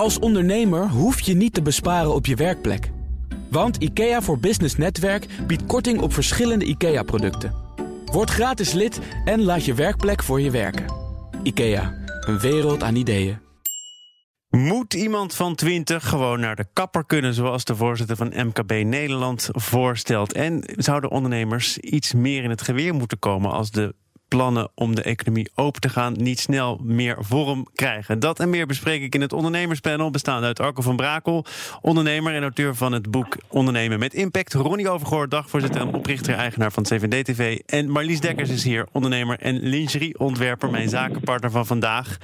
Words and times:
Als 0.00 0.18
ondernemer 0.18 0.88
hoef 0.88 1.20
je 1.20 1.34
niet 1.34 1.54
te 1.54 1.62
besparen 1.62 2.14
op 2.14 2.26
je 2.26 2.34
werkplek. 2.34 2.90
Want 3.50 3.76
IKEA 3.76 4.22
voor 4.22 4.38
Business 4.38 4.76
Netwerk 4.76 5.26
biedt 5.46 5.66
korting 5.66 6.00
op 6.00 6.12
verschillende 6.12 6.64
IKEA-producten. 6.64 7.54
Word 8.04 8.30
gratis 8.30 8.72
lid 8.72 9.00
en 9.24 9.42
laat 9.42 9.64
je 9.64 9.74
werkplek 9.74 10.22
voor 10.22 10.40
je 10.40 10.50
werken. 10.50 10.84
IKEA, 11.42 11.94
een 12.20 12.38
wereld 12.38 12.82
aan 12.82 12.96
ideeën. 12.96 13.38
Moet 14.48 14.94
iemand 14.94 15.34
van 15.34 15.54
20 15.54 16.08
gewoon 16.08 16.40
naar 16.40 16.56
de 16.56 16.66
kapper 16.72 17.04
kunnen, 17.06 17.34
zoals 17.34 17.64
de 17.64 17.76
voorzitter 17.76 18.16
van 18.16 18.32
MKB 18.46 18.70
Nederland 18.70 19.48
voorstelt? 19.52 20.32
En 20.32 20.62
zouden 20.76 21.10
ondernemers 21.10 21.78
iets 21.78 22.14
meer 22.14 22.42
in 22.44 22.50
het 22.50 22.62
geweer 22.62 22.94
moeten 22.94 23.18
komen 23.18 23.50
als 23.50 23.70
de 23.70 23.94
plannen 24.30 24.68
om 24.74 24.94
de 24.94 25.02
economie 25.02 25.50
open 25.54 25.80
te 25.80 25.88
gaan 25.88 26.14
niet 26.18 26.40
snel 26.40 26.80
meer 26.82 27.16
vorm 27.18 27.66
krijgen. 27.74 28.18
Dat 28.18 28.40
en 28.40 28.50
meer 28.50 28.66
bespreek 28.66 29.02
ik 29.02 29.14
in 29.14 29.20
het 29.20 29.32
ondernemerspanel, 29.32 30.10
bestaande 30.10 30.46
uit 30.46 30.60
Arco 30.60 30.82
van 30.82 30.96
Brakel, 30.96 31.44
ondernemer 31.80 32.34
en 32.34 32.42
auteur 32.42 32.74
van 32.74 32.92
het 32.92 33.10
boek 33.10 33.36
Ondernemen 33.48 33.98
met 33.98 34.14
Impact. 34.14 34.52
Ronnie 34.52 34.88
Overgoor, 34.88 35.28
dagvoorzitter 35.28 35.80
en 35.80 35.94
oprichter-eigenaar 35.94 36.72
van 36.72 36.82
CVD-TV. 36.82 37.58
En 37.66 37.90
Marlies 37.90 38.20
Dekkers 38.20 38.50
is 38.50 38.64
hier, 38.64 38.86
ondernemer 38.92 39.38
en 39.38 39.58
lingerieontwerper, 39.58 40.70
mijn 40.70 40.88
zakenpartner 40.88 41.50
van 41.50 41.66
vandaag. 41.66 42.16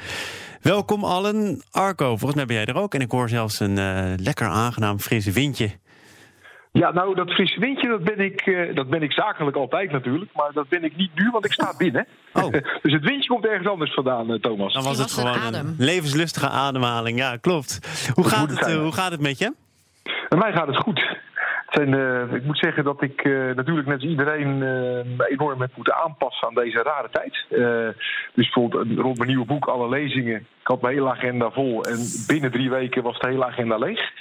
Welkom 0.61 1.05
allen. 1.05 1.63
Arco, 1.71 2.09
volgens 2.09 2.35
mij 2.35 2.47
ben 2.47 2.57
jij 2.57 2.65
er 2.65 2.77
ook. 2.77 2.95
En 2.95 3.01
ik 3.01 3.11
hoor 3.11 3.29
zelfs 3.29 3.61
een 3.61 3.77
uh, 3.77 4.13
lekker 4.17 4.47
aangenaam 4.47 4.99
frisse 5.01 5.33
windje 5.33 5.71
ja, 6.79 6.93
nou, 6.93 7.15
dat 7.15 7.31
frisse 7.31 7.61
windje, 7.61 7.89
dat 7.89 8.05
ben, 8.05 8.19
ik, 8.19 8.47
uh, 8.47 8.75
dat 8.75 8.89
ben 8.89 9.03
ik 9.03 9.13
zakelijk 9.13 9.57
altijd 9.57 9.93
natuurlijk. 9.93 10.31
Maar 10.35 10.53
dat 10.53 10.69
ben 10.69 10.85
ik 10.85 10.97
niet 10.97 11.11
nu, 11.15 11.31
want 11.31 11.45
ik 11.45 11.53
sta 11.53 11.75
binnen. 11.79 12.07
Oh. 12.33 12.53
dus 12.83 12.93
het 12.93 13.05
windje 13.05 13.29
komt 13.29 13.47
ergens 13.47 13.69
anders 13.69 13.95
vandaan, 13.95 14.31
uh, 14.31 14.39
Thomas. 14.41 14.73
Dan 14.73 14.83
was 14.83 14.99
het 14.99 15.13
gewoon 15.13 15.55
een, 15.55 15.75
levenslustige 15.79 16.49
ademhaling. 16.49 17.19
Ja, 17.19 17.37
klopt. 17.37 17.81
Hoe, 18.15 18.29
gaat 18.29 18.51
het, 18.51 18.69
uh, 18.69 18.77
hoe 18.77 18.93
gaat 18.93 19.11
het 19.11 19.21
met 19.21 19.39
je? 19.39 19.53
Bij 20.29 20.39
mij 20.39 20.53
gaat 20.53 20.67
het 20.67 20.77
goed. 20.77 21.17
Zijn, 21.69 21.95
ik 22.35 22.45
moet 22.45 22.59
zeggen 22.59 22.85
dat 22.85 23.03
ik 23.03 23.25
natuurlijk 23.55 23.87
net 23.87 24.01
als 24.01 24.11
iedereen 24.11 24.63
enorm 25.29 25.61
heb 25.61 25.71
moeten 25.75 25.97
aanpassen 25.97 26.49
aan 26.49 26.55
deze 26.55 26.83
rare 26.83 27.09
tijd. 27.11 27.45
dus 28.35 28.51
bijvoorbeeld 28.53 28.99
rond 28.99 29.17
mijn 29.17 29.29
nieuwe 29.29 29.47
boek, 29.47 29.67
alle 29.67 29.89
lezingen. 29.89 30.37
Ik 30.37 30.67
had 30.67 30.81
mijn 30.81 30.95
hele 30.95 31.11
agenda 31.11 31.51
vol 31.51 31.85
en 31.85 31.99
binnen 32.27 32.51
drie 32.51 32.71
weken 32.71 33.03
was 33.03 33.19
de 33.19 33.29
hele 33.29 33.45
agenda 33.45 33.77
leeg. 33.77 34.13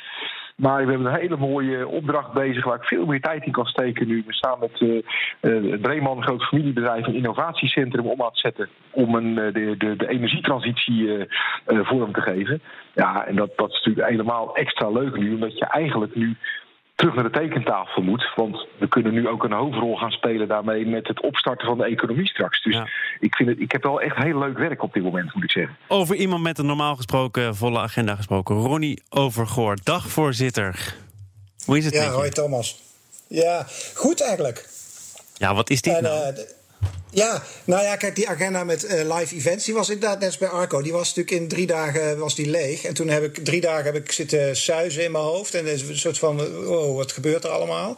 Maar 0.56 0.86
we 0.86 0.92
hebben 0.92 1.14
een 1.14 1.20
hele 1.20 1.38
mooie 1.38 1.88
opdracht 1.88 2.34
bezig 2.34 2.64
waar 2.64 2.76
ik 2.76 2.84
veel 2.84 3.06
meer 3.06 3.22
tijd 3.22 3.46
in 3.46 3.52
kan 3.52 3.66
steken 3.66 4.08
nu. 4.08 4.24
We 4.28 4.34
staan 4.34 4.60
met 4.60 4.80
uh, 4.80 5.02
uh, 5.42 5.82
Breeman, 5.82 6.18
een 6.18 6.24
groot 6.24 6.44
familiebedrijf, 6.44 7.08
een 7.08 7.16
innovatiecentrum 7.16 8.08
om 8.08 8.22
aan 8.22 8.32
te 8.32 8.40
zetten. 8.40 8.70
Om 8.92 9.16
een, 9.16 9.30
uh, 9.30 9.54
de, 9.54 9.76
de, 9.78 9.96
de 9.96 10.08
energietransitie 10.08 11.28
vorm 11.66 12.14
te 12.14 12.22
geven. 12.22 12.62
Ja, 12.94 13.26
en 13.26 13.36
dat, 13.36 13.52
dat 13.56 13.70
is 13.70 13.76
natuurlijk 13.76 14.08
helemaal 14.08 14.56
extra 14.56 14.90
leuk 14.90 15.18
nu, 15.18 15.34
omdat 15.34 15.58
je 15.58 15.66
eigenlijk 15.66 16.16
nu 16.16 16.36
terug 16.96 17.16
naar 17.16 17.24
de 17.24 17.40
tekentafel 17.40 18.02
moet. 18.02 18.32
Want 18.36 18.68
we 18.80 18.88
kunnen 18.88 19.14
nu 19.14 19.28
ook 19.28 19.44
een 19.44 19.52
hoofdrol 19.52 19.96
gaan 19.96 20.12
spelen 20.12 20.48
daarmee 20.48 20.86
met 20.86 21.08
het 21.08 21.22
opstarten 21.22 21.68
van 21.68 21.78
de 21.78 21.86
economie 21.86 22.28
straks. 22.28 22.64
Dus 22.64 22.82
ik, 23.20 23.36
vind 23.36 23.50
het, 23.50 23.60
ik 23.60 23.72
heb 23.72 23.84
wel 23.84 24.02
echt 24.02 24.16
heel 24.16 24.40
leuk 24.40 24.58
werk 24.58 24.84
op 24.84 24.94
dit 24.94 25.04
moment, 25.04 25.34
moet 25.34 25.44
ik 25.44 25.52
zeggen. 25.52 25.78
Over 25.88 26.16
iemand 26.16 26.44
met 26.44 26.58
een 26.58 26.66
normaal 26.66 26.96
gesproken 26.96 27.56
volle 27.56 27.80
agenda 27.80 28.16
gesproken. 28.16 28.56
Ronnie 28.56 29.04
Overgoor, 29.10 29.78
dagvoorzitter. 29.84 30.96
Hoe 31.66 31.78
is 31.78 31.86
het 31.86 31.94
Ja, 31.94 32.10
hoi 32.10 32.30
Thomas. 32.30 32.84
Ja, 33.28 33.66
goed 33.96 34.22
eigenlijk. 34.22 34.70
Ja, 35.38 35.56
wat 35.56 35.70
is 35.70 35.82
dit 35.82 35.94
en, 35.94 36.04
nou? 36.04 36.34
Uh, 36.34 36.40
ja, 37.16 37.44
nou 37.64 37.84
ja, 37.84 37.96
kijk, 37.96 38.16
die 38.16 38.30
agenda 38.30 38.64
met 38.64 38.84
uh, 38.84 39.18
live 39.18 39.36
events, 39.36 39.66
die 39.66 39.74
was 39.74 39.90
inderdaad 39.90 40.20
net 40.20 40.28
als 40.28 40.38
bij 40.38 40.48
Arco. 40.48 40.82
Die 40.82 40.92
was 40.92 41.16
natuurlijk 41.16 41.42
in 41.42 41.48
drie 41.48 41.68
dagen 41.68 42.18
was 42.18 42.36
die 42.36 42.50
leeg. 42.50 42.84
En 42.84 42.94
toen 42.94 43.08
heb 43.08 43.24
ik 43.24 43.46
drie 43.46 43.62
dagen 43.62 43.86
heb 43.86 43.96
ik 43.96 44.12
zitten 44.12 44.56
suizen 44.56 45.04
in 45.04 45.12
mijn 45.12 45.24
hoofd. 45.24 45.54
En 45.54 45.68
een 45.68 45.98
soort 45.98 46.18
van, 46.18 46.42
oh, 46.68 46.96
wat 46.96 47.12
gebeurt 47.12 47.44
er 47.44 47.50
allemaal? 47.50 47.98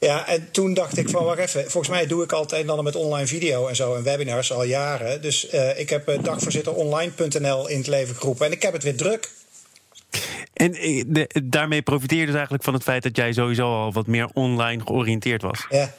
Ja, 0.00 0.28
en 0.28 0.48
toen 0.50 0.74
dacht 0.74 0.96
ik 0.96 1.08
van, 1.08 1.24
wacht 1.24 1.38
even. 1.38 1.70
Volgens 1.70 1.88
mij 1.88 2.06
doe 2.06 2.22
ik 2.22 2.32
altijd 2.32 2.66
dan 2.66 2.84
met 2.84 2.96
online 2.96 3.26
video 3.26 3.66
en 3.66 3.76
zo 3.76 3.94
en 3.94 4.02
webinars 4.02 4.52
al 4.52 4.64
jaren. 4.64 5.22
Dus 5.22 5.54
uh, 5.54 5.78
ik 5.78 5.90
heb 5.90 6.08
uh, 6.08 6.22
dagvoorzitteronline.nl 6.22 7.68
in 7.68 7.78
het 7.78 7.86
leven 7.86 8.16
geroepen. 8.16 8.46
En 8.46 8.52
ik 8.52 8.62
heb 8.62 8.72
het 8.72 8.82
weer 8.82 8.96
druk. 8.96 9.30
En 10.52 10.72
de, 11.06 11.30
daarmee 11.44 11.82
profiteer 11.82 12.18
je 12.18 12.26
dus 12.26 12.34
eigenlijk 12.34 12.64
van 12.64 12.74
het 12.74 12.82
feit 12.82 13.02
dat 13.02 13.16
jij 13.16 13.32
sowieso 13.32 13.62
al 13.62 13.92
wat 13.92 14.06
meer 14.06 14.28
online 14.32 14.82
georiënteerd 14.84 15.42
was. 15.42 15.66
Ja. 15.68 15.94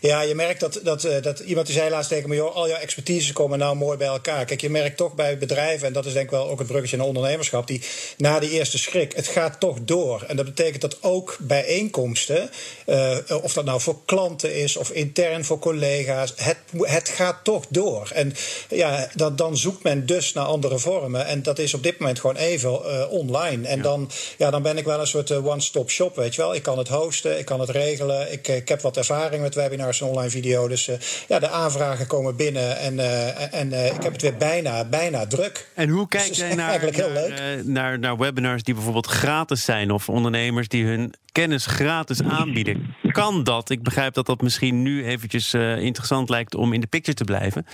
Ja, 0.00 0.20
je 0.20 0.34
merkt 0.34 0.60
dat, 0.60 0.80
dat, 0.82 1.04
eh, 1.04 1.22
dat 1.22 1.38
iemand 1.38 1.66
die 1.66 1.76
zei 1.76 1.90
laatst 1.90 2.10
tegen 2.10 2.28
me: 2.28 2.34
joh, 2.34 2.54
al 2.54 2.68
jouw 2.68 2.78
expertise 2.78 3.32
komen 3.32 3.58
nou 3.58 3.76
mooi 3.76 3.96
bij 3.96 4.06
elkaar. 4.06 4.44
Kijk, 4.44 4.60
je 4.60 4.70
merkt 4.70 4.96
toch 4.96 5.14
bij 5.14 5.38
bedrijven, 5.38 5.86
en 5.86 5.92
dat 5.92 6.06
is 6.06 6.12
denk 6.12 6.24
ik 6.24 6.30
wel 6.30 6.48
ook 6.48 6.58
het 6.58 6.68
bruggetje 6.68 6.96
naar 6.96 7.06
ondernemerschap, 7.06 7.66
die 7.66 7.82
na 8.16 8.38
die 8.38 8.50
eerste 8.50 8.78
schrik, 8.78 9.12
het 9.12 9.26
gaat 9.26 9.60
toch 9.60 9.78
door. 9.80 10.24
En 10.26 10.36
dat 10.36 10.44
betekent 10.44 10.80
dat 10.80 11.02
ook 11.02 11.36
bijeenkomsten, 11.40 12.50
uh, 12.86 13.16
of 13.42 13.52
dat 13.52 13.64
nou 13.64 13.80
voor 13.80 13.96
klanten 14.04 14.54
is 14.54 14.76
of 14.76 14.90
intern 14.90 15.44
voor 15.44 15.58
collega's, 15.58 16.32
het, 16.36 16.58
het 16.80 17.08
gaat 17.08 17.44
toch 17.44 17.64
door. 17.68 18.10
En 18.14 18.34
ja, 18.68 19.08
dat, 19.14 19.38
dan 19.38 19.56
zoekt 19.56 19.82
men 19.82 20.06
dus 20.06 20.32
naar 20.32 20.44
andere 20.44 20.78
vormen. 20.78 21.26
En 21.26 21.42
dat 21.42 21.58
is 21.58 21.74
op 21.74 21.82
dit 21.82 21.98
moment 21.98 22.20
gewoon 22.20 22.36
even 22.36 22.70
uh, 22.70 23.10
online. 23.10 23.66
En 23.66 23.82
Dan, 23.82 24.10
ja, 24.38 24.50
dan 24.50 24.62
ben 24.62 24.78
ik 24.78 24.84
wel 24.84 25.00
een 25.00 25.06
soort 25.06 25.30
one-stop 25.32 25.90
shop, 25.90 26.16
weet 26.16 26.34
je 26.34 26.40
wel. 26.40 26.54
Ik 26.54 26.62
kan 26.62 26.78
het 26.78 26.88
hosten, 26.88 27.38
ik 27.38 27.44
kan 27.44 27.60
het 27.60 27.68
regelen, 27.68 28.32
ik, 28.32 28.48
ik 28.48 28.68
heb 28.68 28.80
wat 28.80 28.96
ervaring 28.96 29.42
met 29.42 29.54
webinars 29.54 29.75
webinars 29.76 30.00
en 30.00 30.06
online 30.06 30.30
video. 30.30 30.68
Dus 30.68 30.88
uh, 30.88 30.94
ja, 31.28 31.38
de 31.38 31.48
aanvragen 31.48 32.06
komen 32.06 32.36
binnen 32.36 32.78
en, 32.78 32.94
uh, 32.94 33.54
en 33.54 33.68
uh, 33.68 33.86
ik 33.86 34.02
heb 34.02 34.12
het 34.12 34.22
weer 34.22 34.36
bijna, 34.36 34.84
bijna 34.84 35.26
druk. 35.26 35.68
En 35.74 35.88
hoe 35.88 36.08
kijk 36.08 36.28
dus 36.28 36.38
jij 36.38 36.54
naar, 36.54 36.80
naar, 36.92 37.64
naar, 37.64 37.98
naar, 37.98 38.16
webinars 38.16 38.62
die 38.62 38.74
bijvoorbeeld 38.74 39.06
gratis 39.06 39.64
zijn... 39.64 39.90
of 39.90 40.08
ondernemers 40.08 40.68
die 40.68 40.84
hun 40.84 41.14
kennis 41.32 41.66
gratis 41.66 42.22
aanbieden? 42.22 42.94
Kan 43.10 43.44
dat? 43.44 43.70
Ik 43.70 43.82
begrijp 43.82 44.14
dat 44.14 44.26
dat 44.26 44.40
misschien 44.40 44.82
nu 44.82 45.06
eventjes 45.06 45.54
interessant 45.54 46.28
lijkt 46.28 46.54
om 46.54 46.72
in 46.72 46.80
de 46.80 46.86
picture 46.86 47.16
te 47.16 47.24
blijven. 47.24 47.66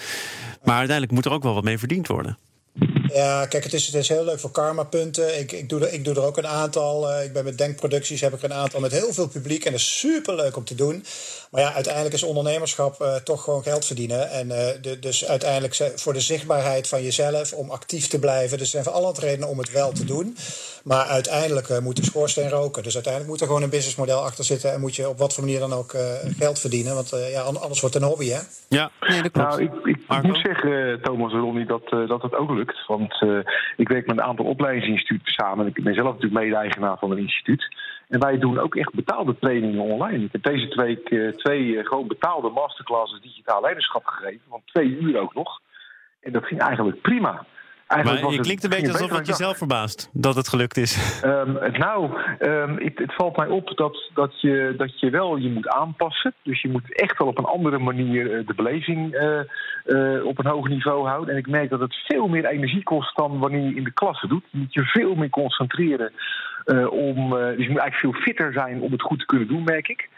Maar 0.62 0.76
uiteindelijk 0.76 1.12
moet 1.12 1.24
er 1.24 1.32
ook 1.32 1.42
wel 1.42 1.54
wat 1.54 1.64
mee 1.64 1.78
verdiend 1.78 2.06
worden. 2.06 2.38
Ja, 3.14 3.46
kijk, 3.46 3.64
het 3.64 3.72
is, 3.72 3.86
het 3.86 3.94
is 3.94 4.08
heel 4.08 4.24
leuk 4.24 4.40
voor 4.40 4.50
karmapunten. 4.50 5.38
Ik, 5.38 5.52
ik, 5.52 5.68
doe 5.68 5.80
er, 5.80 5.92
ik 5.92 6.04
doe 6.04 6.14
er 6.14 6.24
ook 6.24 6.36
een 6.36 6.46
aantal. 6.46 7.10
Uh, 7.10 7.24
ik 7.24 7.32
ben 7.32 7.44
met 7.44 7.58
Denkproducties, 7.58 8.20
heb 8.20 8.32
ik 8.32 8.42
een 8.42 8.52
aantal 8.52 8.80
met 8.80 8.92
heel 8.92 9.12
veel 9.12 9.28
publiek. 9.28 9.64
En 9.64 9.70
dat 9.70 9.80
is 9.80 9.98
super 9.98 10.34
leuk 10.34 10.56
om 10.56 10.64
te 10.64 10.74
doen. 10.74 11.04
Maar 11.50 11.60
ja, 11.60 11.72
uiteindelijk 11.72 12.14
is 12.14 12.22
ondernemerschap 12.22 13.02
uh, 13.02 13.14
toch 13.14 13.44
gewoon 13.44 13.62
geld 13.62 13.84
verdienen. 13.84 14.30
En 14.30 14.46
uh, 14.46 14.56
de, 14.82 14.98
dus 14.98 15.26
uiteindelijk 15.26 15.92
voor 15.94 16.12
de 16.12 16.20
zichtbaarheid 16.20 16.88
van 16.88 17.02
jezelf, 17.02 17.52
om 17.52 17.70
actief 17.70 18.08
te 18.08 18.18
blijven. 18.18 18.58
Dus 18.58 18.66
er 18.66 18.72
zijn 18.72 18.84
van 18.84 18.92
alle 18.92 19.12
redenen 19.20 19.48
om 19.48 19.58
het 19.58 19.72
wel 19.72 19.92
te 19.92 20.04
doen. 20.04 20.36
Maar 20.84 21.06
uiteindelijk 21.06 21.80
moet 21.80 21.96
de 21.96 22.04
schoorsteen 22.04 22.48
roken. 22.48 22.82
Dus 22.82 22.94
uiteindelijk 22.94 23.32
moet 23.32 23.40
er 23.40 23.46
gewoon 23.46 23.62
een 23.62 23.70
businessmodel 23.70 24.22
achter 24.22 24.44
zitten. 24.44 24.72
En 24.72 24.80
moet 24.80 24.96
je 24.96 25.08
op 25.08 25.18
wat 25.18 25.34
voor 25.34 25.44
manier 25.44 25.60
dan 25.60 25.72
ook 25.72 25.94
geld 26.38 26.58
verdienen. 26.58 26.94
Want 26.94 27.12
ja, 27.30 27.40
anders 27.42 27.80
wordt 27.80 27.94
het 27.94 28.02
een 28.02 28.08
hobby, 28.08 28.28
hè? 28.28 28.40
Ja, 28.68 28.90
nee, 29.00 29.22
dat 29.22 29.32
klopt. 29.32 29.48
Nou, 29.48 29.62
ik, 29.62 29.72
ik 29.84 30.22
moet 30.22 30.40
zeggen, 30.42 31.00
Thomas 31.02 31.32
en 31.32 31.40
Ronnie, 31.40 31.66
dat, 31.66 31.88
dat 32.08 32.22
het 32.22 32.34
ook 32.34 32.50
lukt. 32.50 32.86
Want 32.86 33.01
uh, 33.20 33.38
ik 33.76 33.88
werk 33.88 34.06
met 34.06 34.18
een 34.18 34.24
aantal 34.24 34.44
opleidingsinstituten 34.44 35.32
samen. 35.32 35.66
Ik 35.66 35.82
ben 35.82 35.94
zelf 35.94 36.14
natuurlijk 36.14 36.42
mede-eigenaar 36.42 36.98
van 36.98 37.10
een 37.10 37.18
instituut. 37.18 37.74
En 38.08 38.20
wij 38.20 38.38
doen 38.38 38.58
ook 38.58 38.76
echt 38.76 38.94
betaalde 38.94 39.36
trainingen 39.38 39.80
online. 39.80 40.24
Ik 40.24 40.32
heb 40.32 40.42
deze 40.42 40.82
week 40.82 41.10
uh, 41.10 41.28
twee 41.28 41.62
uh, 41.62 41.86
gewoon 41.86 42.06
betaalde 42.06 42.48
masterclasses 42.48 43.20
digitaal 43.20 43.60
leiderschap 43.60 44.04
gegeven. 44.04 44.40
Van 44.48 44.62
twee 44.64 44.98
uur 44.98 45.20
ook 45.20 45.34
nog. 45.34 45.60
En 46.20 46.32
dat 46.32 46.44
ging 46.44 46.60
eigenlijk 46.60 47.00
prima. 47.00 47.46
Eigenlijk 47.92 48.24
maar 48.24 48.34
je 48.34 48.40
klinkt 48.40 48.64
een 48.64 48.70
beetje 48.70 48.92
alsof 48.92 49.10
het 49.10 49.26
jezelf 49.26 49.56
verbaast 49.56 50.10
dat 50.12 50.34
het 50.34 50.48
gelukt 50.48 50.76
is. 50.76 51.22
Um, 51.24 51.58
nou, 51.72 52.10
um, 52.40 52.78
het, 52.78 52.98
het, 52.98 53.14
valt 53.14 53.36
mij 53.36 53.46
op 53.46 53.76
dat, 53.76 54.10
dat, 54.14 54.40
je, 54.40 54.74
dat 54.76 55.00
je 55.00 55.10
wel 55.10 55.36
je 55.36 55.50
moet 55.50 55.68
aanpassen. 55.68 56.34
Dus 56.42 56.62
je 56.62 56.68
moet 56.68 56.94
echt 56.94 57.18
wel 57.18 57.28
op 57.28 57.38
een 57.38 57.44
andere 57.44 57.78
manier 57.78 58.46
de 58.46 58.54
beleving 58.54 59.14
uh, 59.14 59.40
uh, 59.86 60.24
op 60.24 60.38
een 60.38 60.46
hoog 60.46 60.68
niveau 60.68 61.08
houden. 61.08 61.34
En 61.34 61.40
ik 61.40 61.48
merk 61.48 61.70
dat 61.70 61.80
het 61.80 61.94
veel 62.06 62.28
meer 62.28 62.44
energie 62.44 62.82
kost 62.82 63.16
dan 63.16 63.38
wanneer 63.38 63.68
je 63.68 63.74
in 63.74 63.84
de 63.84 63.92
klasse 63.92 64.26
doet. 64.26 64.44
Je 64.50 64.58
moet 64.58 64.74
je 64.74 64.84
veel 64.84 65.14
meer 65.14 65.30
concentreren. 65.30 66.12
Uh, 66.66 66.92
om, 66.92 67.30
dus 67.30 67.64
je 67.64 67.70
moet 67.70 67.80
eigenlijk 67.80 67.94
veel 67.94 68.12
fitter 68.12 68.52
zijn 68.52 68.80
om 68.80 68.92
het 68.92 69.02
goed 69.02 69.18
te 69.18 69.26
kunnen 69.26 69.48
doen, 69.48 69.64
merk 69.64 69.88
ik. 69.88 70.08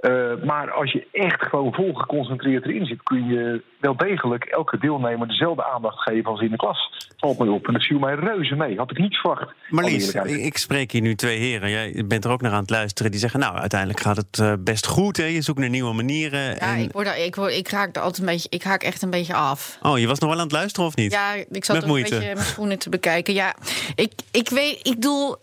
Uh, 0.00 0.42
maar 0.44 0.70
als 0.70 0.92
je 0.92 1.06
echt 1.12 1.42
gewoon 1.42 1.74
vol 1.74 1.94
geconcentreerd 1.94 2.64
erin 2.64 2.86
zit, 2.86 3.02
kun 3.02 3.26
je 3.26 3.62
wel 3.80 3.96
degelijk 3.96 4.44
elke 4.44 4.78
deelnemer 4.78 5.28
dezelfde 5.28 5.64
aandacht 5.64 6.02
geven 6.02 6.30
als 6.30 6.40
in 6.40 6.50
de 6.50 6.56
klas. 6.56 7.06
Valt 7.16 7.38
mij 7.38 7.48
op. 7.48 7.66
En 7.66 7.72
dat 7.72 7.82
viel 7.82 7.98
mij 7.98 8.14
reuze 8.14 8.54
mee. 8.54 8.76
Had 8.76 8.90
ik 8.90 8.98
niet 8.98 9.16
verwacht. 9.16 9.54
Marlies, 9.68 10.14
ik 10.24 10.56
spreek 10.58 10.92
hier 10.92 11.00
nu 11.00 11.14
twee 11.14 11.38
heren. 11.38 11.70
Jij 11.70 12.04
bent 12.06 12.24
er 12.24 12.30
ook 12.30 12.40
naar 12.40 12.52
aan 12.52 12.60
het 12.60 12.70
luisteren. 12.70 13.10
Die 13.10 13.20
zeggen, 13.20 13.40
nou, 13.40 13.56
uiteindelijk 13.56 14.00
gaat 14.00 14.16
het 14.16 14.38
uh, 14.38 14.52
best 14.58 14.86
goed. 14.86 15.16
Hè? 15.16 15.24
Je 15.24 15.42
zoekt 15.42 15.58
naar 15.58 15.68
nieuwe 15.68 15.94
manieren. 15.94 16.40
Ja, 16.40 16.56
en... 16.56 16.78
ik, 16.78 16.92
word, 16.92 17.18
ik, 17.26 17.34
word, 17.34 17.52
ik 17.52 17.68
raak 17.68 17.96
er 17.96 18.02
altijd 18.02 18.20
een 18.20 18.32
beetje, 18.32 18.48
ik 18.50 18.62
haak 18.62 18.82
echt 18.82 19.02
een 19.02 19.10
beetje 19.10 19.34
af. 19.34 19.78
Oh, 19.82 19.98
je 19.98 20.06
was 20.06 20.18
nog 20.18 20.30
wel 20.30 20.38
aan 20.38 20.44
het 20.44 20.54
luisteren 20.54 20.88
of 20.88 20.96
niet? 20.96 21.12
Ja, 21.12 21.34
ik 21.50 21.64
zat 21.64 21.82
een 21.82 21.92
beetje 21.92 22.18
mijn 22.18 22.38
schoenen 22.38 22.78
te 22.78 22.88
bekijken. 22.88 23.34
Ja, 23.34 23.54
ik, 23.94 24.12
ik 24.30 24.48
weet, 24.48 24.86
ik 24.86 25.02
doe 25.02 25.38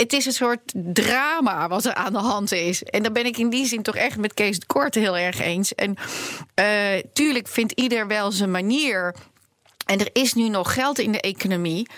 het 0.00 0.12
is 0.12 0.26
een 0.26 0.32
soort 0.32 0.72
drama 0.74 1.68
wat 1.68 1.84
er 1.84 1.94
aan 1.94 2.12
de 2.12 2.18
hand 2.18 2.52
is. 2.52 2.82
En 2.82 3.02
daar 3.02 3.12
ben 3.12 3.26
ik 3.26 3.36
in 3.36 3.50
die 3.50 3.66
zin 3.66 3.82
toch 3.82 3.96
echt 3.96 4.16
met 4.16 4.34
Kees 4.34 4.58
de 4.58 4.66
Korte 4.66 4.98
heel 4.98 5.16
erg 5.16 5.40
eens. 5.40 5.74
En 5.74 5.96
uh, 6.60 6.66
tuurlijk 7.12 7.48
vindt 7.48 7.72
ieder 7.72 8.06
wel 8.06 8.32
zijn 8.32 8.50
manier 8.50 9.14
En 9.86 9.98
er 9.98 10.10
is 10.12 10.34
nu 10.34 10.48
nog 10.48 10.74
geld 10.74 10.98
in 10.98 11.12
de 11.12 11.20
economie. 11.20 11.88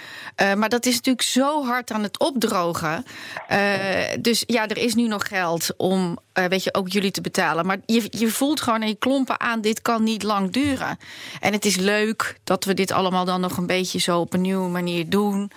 Uh, 0.42 0.54
maar 0.54 0.68
dat 0.68 0.86
is 0.86 0.94
natuurlijk 0.94 1.26
zo 1.26 1.64
hard 1.64 1.90
aan 1.90 2.02
het 2.02 2.18
opdrogen. 2.18 3.04
Uh, 3.50 3.58
dus 4.20 4.42
ja, 4.46 4.66
er 4.66 4.78
is 4.78 4.94
nu 4.94 5.08
nog 5.08 5.28
geld 5.28 5.74
om 5.76 6.18
weet 6.32 6.64
je, 6.64 6.74
ook 6.74 6.88
jullie 6.88 7.10
te 7.10 7.20
betalen. 7.20 7.66
Maar 7.66 7.78
je, 7.86 8.06
je 8.10 8.28
voelt 8.28 8.60
gewoon 8.60 8.82
in 8.82 8.88
je 8.88 8.94
klompen 8.94 9.40
aan: 9.40 9.60
dit 9.60 9.82
kan 9.82 10.02
niet 10.02 10.22
lang 10.22 10.50
duren. 10.52 10.98
En 11.40 11.52
het 11.52 11.64
is 11.64 11.76
leuk 11.76 12.38
dat 12.44 12.64
we 12.64 12.74
dit 12.74 12.90
allemaal 12.90 13.24
dan 13.24 13.40
nog 13.40 13.56
een 13.56 13.66
beetje 13.66 13.98
zo 13.98 14.20
op 14.20 14.32
een 14.32 14.40
nieuwe 14.40 14.68
manier 14.68 15.08
doen. 15.08 15.50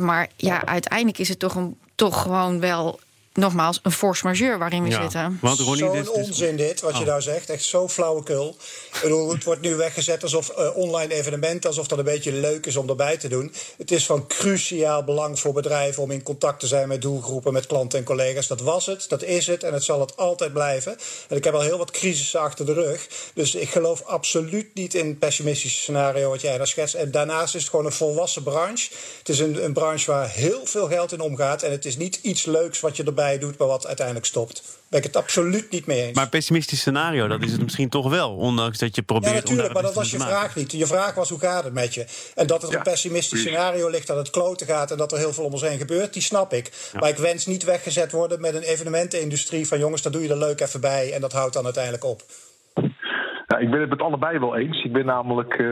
Maar 0.00 0.28
ja, 0.36 0.66
uiteindelijk 0.66 1.18
is 1.18 1.28
het 1.28 1.38
toch, 1.38 1.54
een, 1.54 1.78
toch 1.94 2.22
gewoon 2.22 2.60
wel 2.60 3.00
nogmaals, 3.34 3.80
een 3.82 3.92
force 3.92 4.26
majeure 4.26 4.58
waarin 4.58 4.82
we 4.82 4.90
zitten. 4.92 5.38
Zo'n 6.04 6.08
onzin 6.08 6.56
dit, 6.56 6.80
wat 6.80 6.94
je 6.94 7.00
oh. 7.00 7.06
daar 7.06 7.22
zegt. 7.22 7.50
Echt 7.50 7.64
zo 7.64 7.88
flauwekul. 7.88 8.56
bedoel, 9.02 9.32
het 9.32 9.44
wordt 9.44 9.60
nu 9.60 9.74
weggezet 9.74 10.22
alsof 10.22 10.52
uh, 10.58 10.76
online 10.76 11.14
evenementen... 11.14 11.70
alsof 11.70 11.86
dat 11.86 11.98
een 11.98 12.04
beetje 12.04 12.32
leuk 12.32 12.66
is 12.66 12.76
om 12.76 12.88
erbij 12.88 13.16
te 13.16 13.28
doen. 13.28 13.54
Het 13.78 13.90
is 13.90 14.06
van 14.06 14.26
cruciaal 14.26 15.04
belang 15.04 15.40
voor 15.40 15.52
bedrijven... 15.52 16.02
om 16.02 16.10
in 16.10 16.22
contact 16.22 16.60
te 16.60 16.66
zijn 16.66 16.88
met 16.88 17.02
doelgroepen, 17.02 17.52
met 17.52 17.66
klanten 17.66 17.98
en 17.98 18.04
collega's. 18.04 18.46
Dat 18.46 18.60
was 18.60 18.86
het, 18.86 19.04
dat 19.08 19.22
is 19.22 19.46
het 19.46 19.62
en 19.62 19.72
het 19.72 19.84
zal 19.84 20.00
het 20.00 20.16
altijd 20.16 20.52
blijven. 20.52 20.96
En 21.28 21.36
ik 21.36 21.44
heb 21.44 21.54
al 21.54 21.60
heel 21.60 21.78
wat 21.78 21.90
crisissen 21.90 22.40
achter 22.40 22.66
de 22.66 22.72
rug. 22.72 23.08
Dus 23.34 23.54
ik 23.54 23.70
geloof 23.70 24.02
absoluut 24.02 24.74
niet 24.74 24.94
in 24.94 25.06
het 25.06 25.18
pessimistische 25.18 25.78
scenario... 25.78 26.30
wat 26.30 26.40
jij 26.40 26.58
daar 26.58 26.66
schetst. 26.66 26.94
En 26.94 27.10
daarnaast 27.10 27.54
is 27.54 27.60
het 27.60 27.70
gewoon 27.70 27.86
een 27.86 27.92
volwassen 27.92 28.42
branche. 28.42 28.88
Het 29.18 29.28
is 29.28 29.38
een, 29.38 29.64
een 29.64 29.72
branche 29.72 30.10
waar 30.10 30.28
heel 30.28 30.60
veel 30.64 30.88
geld 30.88 31.12
in 31.12 31.20
omgaat... 31.20 31.62
en 31.62 31.70
het 31.70 31.84
is 31.84 31.96
niet 31.96 32.18
iets 32.22 32.44
leuks 32.44 32.80
wat 32.80 32.96
je 32.96 33.04
erbij 33.04 33.21
doet, 33.38 33.58
maar 33.58 33.68
wat 33.68 33.86
uiteindelijk 33.86 34.26
stopt. 34.26 34.80
Ben 34.88 34.98
ik 34.98 35.06
het 35.06 35.16
absoluut 35.16 35.70
niet 35.70 35.86
mee 35.86 36.02
eens. 36.02 36.16
Maar 36.16 36.28
pessimistisch 36.28 36.80
scenario, 36.80 37.28
dat 37.28 37.42
is 37.42 37.52
het 37.52 37.62
misschien 37.62 37.88
toch 37.88 38.10
wel, 38.10 38.34
ondanks 38.34 38.78
dat 38.78 38.96
je 38.96 39.02
probeert. 39.02 39.32
Ja, 39.32 39.38
natuurlijk, 39.38 39.72
maar 39.72 39.82
dat 39.82 39.94
was 39.94 40.10
je 40.10 40.18
vraag 40.18 40.56
niet. 40.56 40.72
Je 40.72 40.86
vraag 40.86 41.14
was 41.14 41.28
hoe 41.28 41.38
gaat 41.38 41.64
het 41.64 41.72
met 41.72 41.94
je? 41.94 42.06
En 42.34 42.46
dat 42.46 42.62
er 42.62 42.74
een 42.74 42.82
pessimistisch 42.82 43.40
scenario 43.40 43.88
ligt, 43.88 44.06
dat 44.06 44.16
het 44.16 44.30
kloten 44.30 44.66
gaat 44.66 44.90
en 44.90 44.96
dat 44.96 45.12
er 45.12 45.18
heel 45.18 45.32
veel 45.32 45.44
om 45.44 45.52
ons 45.52 45.62
heen 45.62 45.78
gebeurt, 45.78 46.12
die 46.12 46.22
snap 46.22 46.52
ik. 46.52 46.90
Maar 47.00 47.08
ik 47.08 47.16
wens 47.16 47.46
niet 47.46 47.64
weggezet 47.64 48.12
worden 48.12 48.40
met 48.40 48.54
een 48.54 48.62
evenementenindustrie 48.62 49.68
van 49.68 49.78
jongens, 49.78 50.02
daar 50.02 50.12
doe 50.12 50.22
je 50.22 50.28
er 50.28 50.38
leuk 50.38 50.60
even 50.60 50.80
bij 50.80 51.12
en 51.12 51.20
dat 51.20 51.32
houdt 51.32 51.54
dan 51.54 51.64
uiteindelijk 51.64 52.04
op. 52.04 52.22
Ja, 53.46 53.58
ik 53.58 53.70
ben 53.70 53.80
het 53.80 53.88
met 53.88 54.00
allebei 54.00 54.38
wel 54.38 54.56
eens. 54.56 54.84
Ik 54.84 54.92
ben 54.92 55.06
namelijk. 55.06 55.58
Uh, 55.58 55.68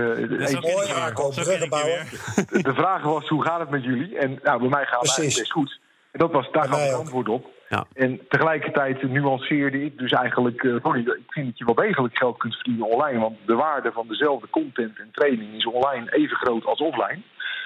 mooi, 0.61 1.12
bruggenbouwer. 1.35 2.08
De 2.50 2.75
vraag 2.75 3.02
was: 3.02 3.29
hoe 3.29 3.44
gaat 3.44 3.61
het 3.61 3.70
met 3.70 3.85
jullie? 3.85 4.19
En 4.19 4.38
nou, 4.43 4.61
bij 4.61 4.69
mij 4.69 4.85
gaat 4.85 5.17
het 5.17 5.25
best 5.25 5.52
goed. 5.52 5.79
En 6.12 6.18
dat 6.18 6.32
was, 6.32 6.50
daar 6.50 6.70
het 6.70 6.94
antwoord 6.94 7.28
op. 7.28 7.46
Ja. 7.68 7.84
En 7.94 8.20
tegelijkertijd 8.28 9.02
nuanceerde 9.02 9.84
ik 9.84 9.98
dus 9.98 10.12
eigenlijk, 10.12 10.62
uh, 10.62 10.76
sorry, 10.82 11.00
ik 11.00 11.32
vind 11.32 11.46
dat 11.46 11.58
je 11.58 11.64
wel 11.64 11.74
degelijk 11.74 12.18
geld 12.18 12.38
kunt 12.38 12.54
verdienen 12.54 12.86
online. 12.86 13.20
Want 13.20 13.36
de 13.46 13.54
waarde 13.54 13.92
van 13.92 14.08
dezelfde 14.08 14.50
content 14.50 14.98
en 14.98 15.08
training 15.12 15.54
is 15.54 15.66
online 15.66 16.12
even 16.12 16.36
groot 16.36 16.64
als 16.64 16.80
offline. 16.80 17.22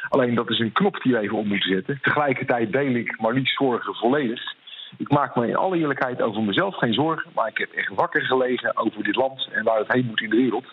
Alleen 0.09 0.35
dat 0.35 0.51
is 0.51 0.59
een 0.59 0.73
knop 0.73 1.03
die 1.03 1.13
we 1.13 1.19
even 1.19 1.37
op 1.37 1.47
moeten 1.47 1.71
zetten. 1.71 1.99
Tegelijkertijd 2.03 2.73
deel 2.73 2.95
ik 2.95 3.21
maar 3.21 3.35
niet 3.35 3.49
zorgen 3.49 3.95
volledig. 3.95 4.55
Ik 4.99 5.11
maak 5.11 5.37
me 5.37 5.49
in 5.49 5.57
alle 5.57 5.79
eerlijkheid 5.79 6.23
over 6.23 6.43
mezelf 6.43 6.77
geen 6.77 6.95
zorgen. 6.95 7.31
Maar 7.35 7.49
ik 7.49 7.59
heb 7.59 7.73
echt 7.73 7.95
wakker 7.95 8.23
gelegen 8.23 8.77
over 8.77 9.03
dit 9.03 9.17
land 9.17 9.49
en 9.53 9.65
waar 9.65 9.79
het 9.79 9.93
heen 9.93 10.07
moet 10.07 10.21
in 10.21 10.31
de 10.31 10.37
wereld. 10.37 10.67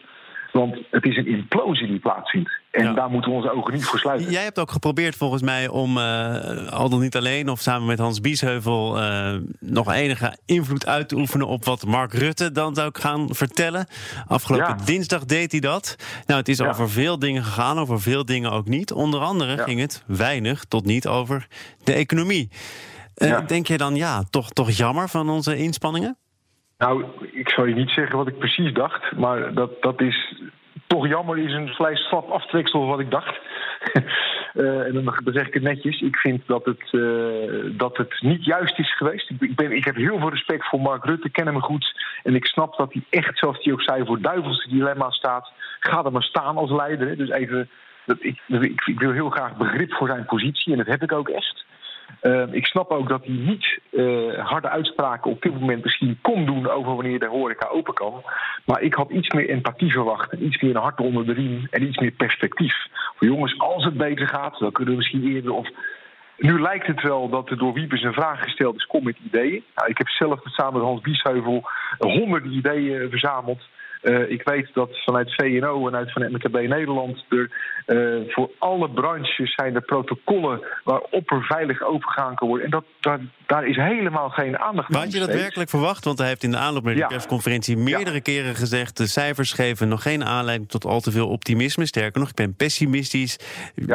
Want 0.52 0.78
het 0.90 1.06
is 1.06 1.18
een 1.18 1.28
implosie 1.28 1.88
die 1.88 2.00
plaatsvindt. 2.00 2.60
En 2.72 2.96
daar 2.96 3.10
moeten 3.10 3.32
we 3.32 3.38
onze 3.38 3.52
ogen 3.52 3.74
niet 3.74 3.86
voor 3.86 4.00
sluiten. 4.00 4.32
Jij 4.32 4.44
hebt 4.44 4.60
ook 4.60 4.72
geprobeerd 4.72 5.16
volgens 5.16 5.42
mij 5.42 5.68
om, 5.68 5.98
uh, 5.98 6.68
al 6.72 6.90
dan 6.90 7.00
niet 7.00 7.16
alleen... 7.16 7.50
of 7.50 7.60
samen 7.60 7.88
met 7.88 8.00
Hans 8.00 8.22
Biesheuvel 8.22 8.98
uh, 8.98 9.36
nog 9.60 9.94
enige 9.94 10.38
invloed 10.46 10.88
uit 10.88 11.10
te 11.10 11.16
oefenen... 11.16 11.48
op 11.48 11.66
wat 11.66 11.86
Mark 11.86 12.14
Rutte 12.14 12.52
dan 12.52 12.76
zou 12.76 12.90
gaan 12.94 13.36
vertellen. 13.36 13.88
Afgelopen 14.28 14.86
dinsdag 14.86 15.26
deed 15.26 15.52
hij 15.52 15.62
dat. 15.62 15.96
Nou, 16.26 16.40
het 16.40 16.50
is 16.50 16.62
over 16.62 16.90
veel 16.90 17.20
dingen 17.20 17.44
gegaan, 17.44 17.78
over 17.78 18.02
veel 18.02 18.26
dingen 18.26 18.52
ook 18.52 18.68
niet. 18.68 18.92
Onder 18.92 19.20
andere 19.20 19.58
ging 19.58 19.80
het 19.80 20.04
weinig 20.08 20.64
tot 20.64 20.86
niet 20.86 21.08
over 21.08 21.48
de 21.84 21.94
economie. 21.94 22.50
Uh, 23.18 23.48
denk 23.48 23.68
je 23.68 23.78
dan, 23.78 23.96
ja, 23.96 24.24
toch, 24.30 24.50
toch 24.50 24.72
jammer 24.72 25.10
van 25.10 25.30
onze 25.30 25.58
inspanningen? 25.58 26.18
Nou, 26.78 27.06
ik 27.32 27.50
zou 27.50 27.70
je 27.70 27.76
niet 27.76 27.90
zeggen 27.90 28.18
wat 28.18 28.28
ik 28.28 28.38
precies 28.38 28.74
dacht, 28.74 29.16
maar 29.16 29.54
dat, 29.54 29.82
dat 29.82 30.02
is 30.02 30.41
toch 30.92 31.08
jammer, 31.08 31.38
is 31.38 31.54
een 31.54 31.68
vrij 31.68 31.96
slap 31.96 32.30
aftreksel 32.30 32.86
wat 32.86 33.00
ik 33.00 33.12
dacht. 33.12 33.40
uh, 34.54 34.80
en 34.88 34.94
dan 34.94 35.20
zeg 35.26 35.48
ik 35.48 35.54
het 35.54 35.64
netjes. 35.64 36.02
Ik 36.02 36.16
vind 36.18 36.48
dat 36.48 36.66
het, 36.66 36.92
uh, 36.92 37.78
dat 37.78 37.98
het 37.98 38.22
niet 38.22 38.46
juist 38.46 38.80
is 38.80 38.98
geweest. 38.98 39.30
Ik, 39.40 39.56
ben, 39.56 39.72
ik 39.72 39.86
heb 39.86 39.96
heel 39.96 40.20
veel 40.20 40.30
respect 40.30 40.68
voor 40.68 40.82
Mark 40.82 41.06
Rutte, 41.06 41.30
ken 41.30 41.46
hem 41.46 41.62
goed. 41.62 42.02
En 42.24 42.36
ik 42.36 42.46
snap 42.46 42.78
dat 42.78 42.94
hij 42.94 43.04
echt, 43.10 43.38
zoals 43.38 43.64
hij 43.64 43.74
ook 43.74 43.82
zei, 43.82 44.06
voor 44.06 44.22
duivelse 44.22 44.70
dilemma 44.70 45.10
staat. 45.10 45.52
Ga 45.80 46.04
er 46.04 46.12
maar 46.12 46.24
staan 46.24 46.58
als 46.58 46.72
leider. 46.72 47.18
Dus 47.18 47.30
even, 47.30 47.70
dat, 48.06 48.18
ik, 48.20 48.40
ik, 48.48 48.82
ik 48.86 49.00
wil 49.00 49.12
heel 49.12 49.30
graag 49.30 49.58
begrip 49.58 49.94
voor 49.94 50.08
zijn 50.08 50.26
positie 50.26 50.72
en 50.72 50.78
dat 50.78 50.88
heb 50.88 51.04
ik 51.04 51.12
ook 51.12 51.30
echt. 51.30 51.66
Uh, 52.22 52.54
ik 52.54 52.66
snap 52.66 52.90
ook 52.90 53.10
dat 53.10 53.26
hij 53.26 53.36
niet 53.36 53.80
uh, 53.92 54.40
harde 54.48 54.70
uitspraken 54.70 55.32
op 55.32 55.42
dit 55.42 55.60
moment 55.60 55.84
misschien 55.84 56.20
kon 56.22 56.46
doen 56.46 56.70
over 56.70 56.96
wanneer 56.96 57.20
de 57.20 57.28
horeca 57.28 57.68
open 57.68 57.94
kan. 57.94 58.24
Maar 58.66 58.82
ik 58.82 58.94
had 58.94 59.10
iets 59.10 59.30
meer 59.30 59.50
empathie 59.50 59.92
verwacht. 59.92 60.34
Iets 60.34 60.62
meer 60.62 60.76
een 60.76 60.82
hart 60.82 61.00
onder 61.00 61.26
de 61.26 61.34
riem 61.34 61.68
en 61.70 61.84
iets 61.84 61.98
meer 61.98 62.12
perspectief. 62.12 62.76
Voor 63.16 63.28
jongens, 63.28 63.60
als 63.60 63.84
het 63.84 63.98
beter 63.98 64.28
gaat, 64.28 64.60
dan 64.60 64.72
kunnen 64.72 64.94
we 64.94 65.00
misschien 65.00 65.34
eerder. 65.34 65.54
Of 65.54 65.70
nu 66.38 66.62
lijkt 66.62 66.88
het 66.88 67.02
wel 67.02 67.30
dat 67.30 67.50
er 67.50 67.58
door 67.58 67.74
Wiebes 67.74 68.04
een 68.04 68.14
vraag 68.14 68.44
gesteld 68.44 68.76
is: 68.76 68.86
kom 68.86 69.04
met 69.04 69.18
ideeën. 69.26 69.64
Nou, 69.76 69.90
ik 69.90 69.98
heb 69.98 70.10
zelf 70.10 70.40
samen 70.44 70.74
met 70.74 70.84
Hans 70.84 71.02
Biesheuvel 71.02 71.64
honderden 71.98 72.52
ideeën 72.52 73.10
verzameld. 73.10 73.62
Uh, 74.02 74.30
ik 74.30 74.44
weet 74.44 74.70
dat 74.74 75.04
vanuit 75.04 75.34
VNO 75.36 75.88
en 75.88 75.96
uit 75.96 76.12
van 76.12 76.32
MKB 76.32 76.68
Nederland 76.68 77.26
er 77.30 77.50
uh, 77.88 78.34
voor 78.34 78.50
alle 78.58 78.90
branches 78.90 79.54
zijn 79.54 79.76
er 79.76 79.82
protocollen 79.82 80.62
waarop 80.84 81.32
er 81.32 81.44
veilig 81.44 81.82
overgegaan 81.82 82.36
kan 82.36 82.48
worden. 82.48 82.66
En 82.66 82.72
dat, 82.72 82.84
daar, 83.00 83.20
daar 83.46 83.66
is 83.66 83.76
helemaal 83.76 84.30
geen 84.30 84.60
aandacht 84.60 84.88
voor. 84.88 85.02
Had 85.02 85.14
je 85.14 85.20
dat 85.20 85.34
werkelijk 85.34 85.70
verwacht? 85.70 86.06
Want 86.06 86.18
hij 86.18 86.28
heeft 86.28 86.44
in 86.44 86.52
de 86.52 86.58
aanloop 86.58 86.84
naar 86.84 86.96
de 86.96 87.06
persconferentie 87.08 87.78
meerdere 87.78 88.22
keren 88.22 88.56
gezegd: 88.56 88.98
de 88.98 89.08
cijfers 89.08 89.54
geven 89.54 89.88
nog 89.88 90.02
geen 90.02 90.24
aanleiding 90.24 90.70
tot 90.70 90.86
al 90.86 91.00
te 91.00 91.12
veel 91.12 91.30
optimisme. 91.30 91.86
Sterker 91.86 92.20
nog, 92.20 92.30
ik 92.30 92.36
ben 92.36 92.56
pessimistisch. 92.56 93.40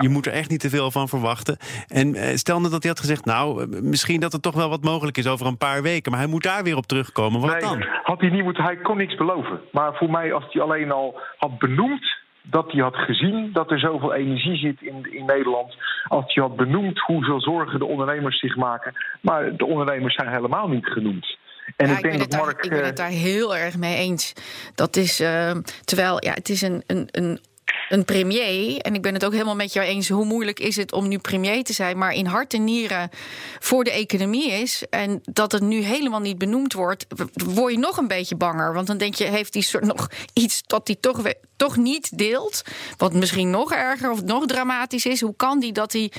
Je 0.00 0.08
moet 0.08 0.26
er 0.26 0.32
echt 0.32 0.50
niet 0.50 0.60
te 0.60 0.70
veel 0.70 0.90
van 0.90 1.08
verwachten. 1.08 1.56
En 1.88 2.14
uh, 2.14 2.22
stel 2.34 2.58
nou 2.58 2.70
dat 2.70 2.82
hij 2.82 2.90
had 2.90 3.00
gezegd: 3.00 3.24
nou, 3.24 3.66
misschien 3.82 4.20
dat 4.20 4.32
er 4.32 4.40
toch 4.40 4.54
wel 4.54 4.68
wat 4.68 4.84
mogelijk 4.84 5.16
is 5.16 5.26
over 5.26 5.46
een 5.46 5.58
paar 5.58 5.82
weken. 5.82 6.10
Maar 6.10 6.20
hij 6.20 6.30
moet 6.30 6.42
daar 6.42 6.62
weer 6.62 6.76
op 6.76 6.86
terugkomen. 6.86 7.40
Wat 7.40 7.50
nee, 7.50 7.60
dan? 7.60 7.86
Had 8.02 8.20
hij 8.20 8.30
niet 8.30 8.44
moeten, 8.44 8.64
hij 8.64 8.76
kon 8.76 8.96
niks 8.96 9.14
beloven. 9.14 9.60
Maar 9.72 9.94
voor 9.94 10.10
mij, 10.10 10.32
als 10.32 10.44
hij 10.50 10.62
alleen 10.62 10.92
al 10.92 11.20
had 11.36 11.58
benoemd 11.58 12.24
dat 12.50 12.72
hij 12.72 12.82
had 12.82 12.96
gezien 12.96 13.50
dat 13.52 13.70
er 13.70 13.78
zoveel 13.78 14.14
energie 14.14 14.56
zit 14.56 14.82
in, 14.82 15.12
in 15.12 15.24
Nederland. 15.24 15.76
Als 16.08 16.34
hij 16.34 16.44
had 16.44 16.56
benoemd 16.56 16.98
hoeveel 16.98 17.40
zorgen 17.40 17.78
de 17.78 17.84
ondernemers 17.84 18.38
zich 18.38 18.56
maken. 18.56 18.92
Maar 19.20 19.56
de 19.56 19.66
ondernemers 19.66 20.14
zijn 20.14 20.28
helemaal 20.28 20.68
niet 20.68 20.86
genoemd. 20.86 21.36
En 21.76 21.90
ik, 21.90 22.02
denk 22.02 22.18
dat 22.18 22.40
Mark. 22.40 22.64
ik 22.64 22.70
ben 22.70 22.84
het 22.84 22.96
daar 22.96 23.08
heel 23.08 23.56
erg 23.56 23.76
mee 23.76 23.96
eens. 23.96 24.32
Dat 24.74 24.96
is. 24.96 25.20
Uh, 25.20 25.50
terwijl, 25.84 26.24
ja, 26.24 26.32
het 26.32 26.48
is 26.48 26.62
een, 26.62 26.82
een, 26.86 27.08
een 27.10 27.40
een 27.88 28.04
premier, 28.04 28.78
en 28.78 28.94
ik 28.94 29.02
ben 29.02 29.14
het 29.14 29.24
ook 29.24 29.32
helemaal 29.32 29.56
met 29.56 29.72
jou 29.72 29.86
eens, 29.86 30.08
hoe 30.08 30.24
moeilijk 30.24 30.60
is 30.60 30.76
het 30.76 30.92
om 30.92 31.08
nu 31.08 31.18
premier 31.18 31.64
te 31.64 31.72
zijn, 31.72 31.98
maar 31.98 32.12
in 32.12 32.26
hart 32.26 32.54
en 32.54 32.64
nieren 32.64 33.10
voor 33.58 33.84
de 33.84 33.90
economie 33.90 34.52
is 34.52 34.84
en 34.90 35.20
dat 35.22 35.52
het 35.52 35.62
nu 35.62 35.80
helemaal 35.80 36.20
niet 36.20 36.38
benoemd 36.38 36.72
wordt, 36.72 37.06
word 37.32 37.72
je 37.72 37.78
nog 37.78 37.96
een 37.96 38.08
beetje 38.08 38.36
banger. 38.36 38.72
Want 38.72 38.86
dan 38.86 38.98
denk 38.98 39.14
je, 39.14 39.24
heeft 39.24 39.54
hij 39.54 39.62
soort 39.62 39.84
nog 39.84 40.10
iets 40.32 40.62
dat 40.66 40.86
hij 40.86 40.96
toch, 41.00 41.22
toch 41.56 41.76
niet 41.76 42.18
deelt, 42.18 42.62
wat 42.96 43.12
misschien 43.12 43.50
nog 43.50 43.72
erger 43.72 44.10
of 44.10 44.22
nog 44.22 44.46
dramatisch 44.46 45.06
is. 45.06 45.20
Hoe 45.20 45.36
kan 45.36 45.60
die 45.60 45.72
dat 45.72 45.92
hij 45.92 46.12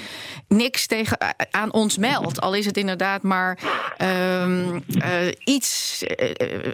niks 0.47 0.85
tegen, 0.85 1.17
aan 1.51 1.73
ons 1.73 1.97
meldt? 1.97 2.41
Al 2.41 2.53
is 2.53 2.65
het 2.65 2.77
inderdaad 2.77 3.21
maar 3.21 3.59
uh, 4.01 4.47
uh, 4.47 4.79
iets 5.43 6.03
uh, 6.03 6.71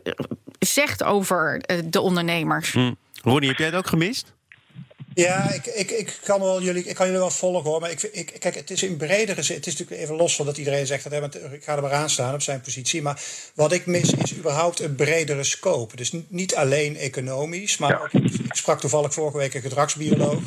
zegt 0.59 1.03
over 1.03 1.61
de 1.85 2.01
ondernemers. 2.01 2.71
Hm. 2.71 2.93
Ronnie, 3.21 3.49
heb 3.49 3.57
jij 3.57 3.67
het 3.67 3.75
ook 3.75 3.87
gemist? 3.87 4.33
Ja, 5.13 5.51
ik, 5.51 5.65
ik, 5.65 5.91
ik, 5.91 6.19
kan 6.23 6.39
wel 6.39 6.61
jullie, 6.61 6.83
ik 6.83 6.95
kan 6.95 7.05
jullie 7.05 7.21
wel 7.21 7.29
volgen 7.29 7.69
hoor. 7.69 7.81
Maar 7.81 7.91
ik, 7.91 8.01
ik, 8.01 8.35
kijk, 8.39 8.55
het 8.55 8.71
is 8.71 8.83
in 8.83 8.97
bredere 8.97 9.41
zin. 9.41 9.55
Het 9.55 9.67
is 9.67 9.73
natuurlijk 9.77 10.01
even 10.01 10.15
los 10.15 10.35
van 10.35 10.45
dat 10.45 10.57
iedereen 10.57 10.85
zegt 10.85 11.09
dat 11.09 11.33
hè, 11.33 11.53
ik 11.53 11.63
ga 11.63 11.75
er 11.75 11.81
maar 11.81 11.91
aan 11.91 12.09
staan 12.09 12.33
op 12.33 12.41
zijn 12.41 12.61
positie. 12.61 13.01
Maar 13.01 13.21
wat 13.53 13.71
ik 13.71 13.85
mis 13.85 14.13
is 14.13 14.35
überhaupt 14.35 14.79
een 14.79 14.95
bredere 14.95 15.43
scope. 15.43 15.95
Dus 15.95 16.11
niet 16.27 16.55
alleen 16.55 16.97
economisch, 16.97 17.77
maar 17.77 18.01
ook, 18.01 18.11
ik 18.23 18.55
sprak 18.55 18.79
toevallig 18.79 19.13
vorige 19.13 19.37
week 19.37 19.53
een 19.53 19.61
gedragsbioloog. 19.61 20.41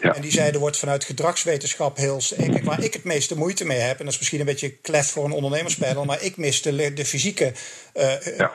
En 0.00 0.22
die 0.22 0.30
zeiden, 0.30 0.60
wordt 0.60 0.76
vanuit 0.76 1.04
gedragswetenschap 1.04 1.96
heel... 1.96 2.20
Kijk, 2.36 2.64
waar 2.64 2.82
ik 2.82 2.92
het 2.92 3.04
meeste 3.04 3.36
moeite 3.36 3.64
mee 3.64 3.78
heb... 3.78 3.98
en 3.98 4.04
dat 4.04 4.12
is 4.12 4.18
misschien 4.18 4.40
een 4.40 4.46
beetje 4.46 4.70
klef 4.70 5.10
voor 5.10 5.24
een 5.24 5.32
ondernemerspanel... 5.32 6.04
maar 6.04 6.22
ik 6.22 6.36
mis 6.36 6.62
de, 6.62 6.92
de 6.92 7.04
fysieke... 7.04 7.52
Uh, 7.94 8.02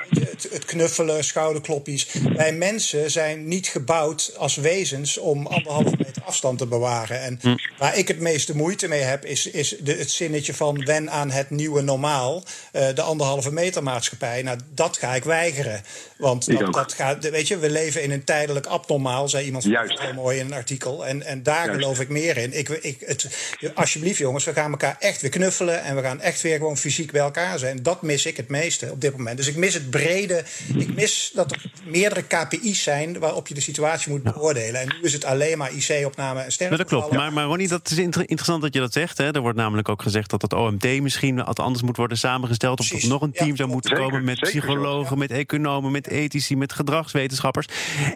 het, 0.10 0.48
het, 0.52 0.66
knuffelen, 0.66 1.24
schouderkloppies. 1.24 2.08
Wij 2.36 2.54
mensen 2.54 3.12
zijn 3.12 3.48
niet 3.48 3.68
gebouwd 3.68 4.34
als 4.38 4.56
wezens... 4.56 5.18
om 5.18 5.48
anderhalve 5.48 5.96
meter 5.98 6.24
afstand 6.24 6.58
te 6.58 6.68
bewaren. 6.68 7.22
En 7.22 7.40
hm. 7.42 7.56
waar 7.78 7.98
ik 7.98 8.08
het 8.08 8.20
meeste 8.20 8.56
moeite 8.56 8.88
mee 8.88 9.02
heb... 9.02 9.26
is, 9.26 9.46
is 9.46 9.76
de, 9.80 9.94
het 9.94 10.12
zinnetje 10.12 10.54
van 10.54 10.86
wen 10.86 11.12
aan 11.12 11.32
het 11.32 11.50
nieuwe 11.50 11.82
normaal... 11.82 12.44
Uh, 12.74 12.88
de 12.96 13.02
anderhalve 13.02 13.52
meter 13.52 13.84
maatschappij. 13.84 14.42
Nou, 14.42 14.60
dat 14.74 14.98
ga 14.98 15.16
ik 15.16 15.24
weigeren. 15.24 15.84
Want 16.18 16.60
dat, 16.60 16.74
dat, 16.74 16.94
gaat, 16.94 17.30
weet 17.30 17.48
je, 17.48 17.58
we 17.58 17.70
leven 17.70 18.04
in 18.04 18.12
een 18.12 18.24
tijdelijk 18.24 18.66
abnormaal... 18.66 19.30
zei 19.30 19.46
iemand 19.46 19.64
heel 19.64 20.14
mooi 20.14 20.40
in 20.40 20.46
een 20.46 20.54
artikel... 20.54 21.06
En, 21.06 21.24
en 21.32 21.44
daar 21.44 21.74
geloof 21.74 22.00
ik 22.00 22.10
meer 22.10 22.38
in. 22.38 22.58
Ik, 22.58 22.70
ik, 22.70 22.98
het, 23.06 23.28
alsjeblieft, 23.76 24.18
jongens, 24.18 24.46
we 24.46 24.54
gaan 24.54 24.72
elkaar 24.72 24.96
echt 25.00 25.22
weer 25.22 25.32
knuffelen. 25.32 25.84
En 25.84 25.96
we 25.96 26.02
gaan 26.02 26.20
echt 26.20 26.42
weer 26.42 26.58
gewoon 26.58 26.78
fysiek 26.78 27.12
bij 27.12 27.22
elkaar 27.22 27.60
zijn. 27.60 27.84
Dat 27.84 28.02
mis 28.02 28.26
ik 28.26 28.38
het 28.38 28.48
meeste 28.48 28.92
op 28.92 29.02
dit 29.02 29.18
moment. 29.18 29.38
Dus 29.38 29.48
ik 29.48 29.56
mis 29.56 29.74
het 29.74 29.90
brede. 29.90 30.44
Ik 30.78 30.96
mis 30.96 31.32
dat 31.34 31.52
er 31.52 31.72
meerdere 31.84 32.22
KPI's 32.22 32.84
zijn 32.84 33.20
waarop 33.20 33.48
je 33.48 33.54
de 33.54 33.62
situatie 33.62 34.12
moet 34.12 34.24
beoordelen. 34.24 34.82
En 34.82 34.88
nu 34.88 35.02
is 35.02 35.14
het 35.14 35.26
alleen 35.26 35.58
maar 35.58 35.72
IC-opname 35.74 36.42
en 36.42 36.52
sterren. 36.52 36.78
Dat 36.78 36.88
klopt. 36.88 37.12
Maar, 37.12 37.34
maar 37.34 37.46
Ronnie, 37.46 37.68
dat 37.68 37.92
is 37.92 37.98
interessant 37.98 38.62
dat 38.62 38.74
je 38.74 38.80
dat 38.80 38.94
zegt. 38.94 39.18
Hè. 39.18 39.34
Er 39.34 39.42
wordt 39.42 39.58
namelijk 39.58 39.90
ook 39.90 40.02
gezegd 40.02 40.30
dat 40.30 40.42
het 40.42 40.54
OMT 40.54 41.02
misschien 41.02 41.44
anders 41.44 41.82
moet 41.82 41.98
worden 41.98 42.18
samengesteld. 42.18 42.80
Of 42.80 42.88
dat 42.88 43.04
nog 43.04 43.22
een 43.22 43.32
team 43.32 43.56
zou 43.56 43.70
moeten 43.70 43.96
komen 43.96 44.24
met 44.24 44.40
psychologen, 44.40 45.18
met 45.18 45.32
economen, 45.32 45.92
met 45.92 46.08
ethici, 46.08 46.56
met 46.56 46.74
gedragswetenschappers. 46.74 47.68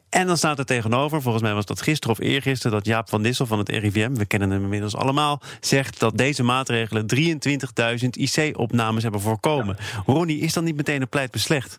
En 0.09 0.27
dan 0.27 0.37
staat 0.37 0.59
er 0.59 0.65
tegenover, 0.65 1.21
volgens 1.21 1.43
mij 1.43 1.53
was 1.53 1.65
dat 1.65 1.81
gisteren 1.81 2.17
of 2.17 2.23
eergisteren, 2.23 2.71
dat 2.71 2.85
Jaap 2.85 3.04
van 3.05 3.23
Dissel 3.23 3.45
van 3.45 3.59
het 3.59 3.69
RIVM, 3.69 4.13
we 4.13 4.25
kennen 4.25 4.49
hem 4.49 4.63
inmiddels 4.63 4.95
allemaal, 4.95 5.41
zegt 5.59 5.99
dat 5.99 6.17
deze 6.17 6.43
maatregelen 6.43 7.05
23.000 7.15 8.07
IC-opnames 8.09 9.03
hebben 9.03 9.21
voorkomen. 9.21 9.77
Ronnie, 10.05 10.39
is 10.39 10.53
dan 10.53 10.63
niet 10.63 10.75
meteen 10.75 11.01
een 11.01 11.09
pleit 11.09 11.31
beslecht? 11.31 11.77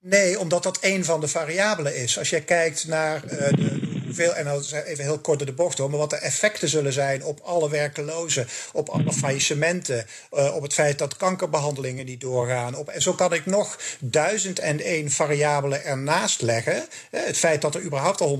Nee, 0.00 0.38
omdat 0.38 0.62
dat 0.62 0.78
een 0.80 1.04
van 1.04 1.20
de 1.20 1.28
variabelen 1.28 1.96
is. 1.96 2.18
Als 2.18 2.30
jij 2.30 2.40
kijkt 2.40 2.86
naar 2.86 3.24
uh, 3.24 3.30
de 3.30 3.93
hoeveel, 4.16 4.34
en 4.34 4.44
dan 4.44 4.82
even 4.84 5.04
heel 5.04 5.18
kort 5.18 5.38
door 5.38 5.46
de 5.46 5.52
bocht 5.52 5.78
hoor, 5.78 5.90
maar 5.90 5.98
wat 5.98 6.10
de 6.10 6.16
effecten 6.16 6.68
zullen 6.68 6.92
zijn 6.92 7.24
op 7.24 7.40
alle 7.40 7.70
werkelozen, 7.70 8.46
op 8.72 8.88
alle 8.88 9.12
faillissementen, 9.12 10.06
uh, 10.34 10.54
op 10.54 10.62
het 10.62 10.74
feit 10.74 10.98
dat 10.98 11.16
kankerbehandelingen 11.16 12.06
niet 12.06 12.20
doorgaan. 12.20 12.76
Op, 12.76 12.88
en 12.88 13.02
zo 13.02 13.12
kan 13.12 13.32
ik 13.32 13.46
nog 13.46 13.78
duizend 13.98 14.58
en 14.58 14.80
één 14.80 15.10
variabelen 15.10 15.84
ernaast 15.84 16.42
leggen. 16.42 16.84
Het 17.10 17.38
feit 17.38 17.62
dat 17.62 17.74
er 17.74 17.82
überhaupt 17.82 18.20
al 18.20 18.38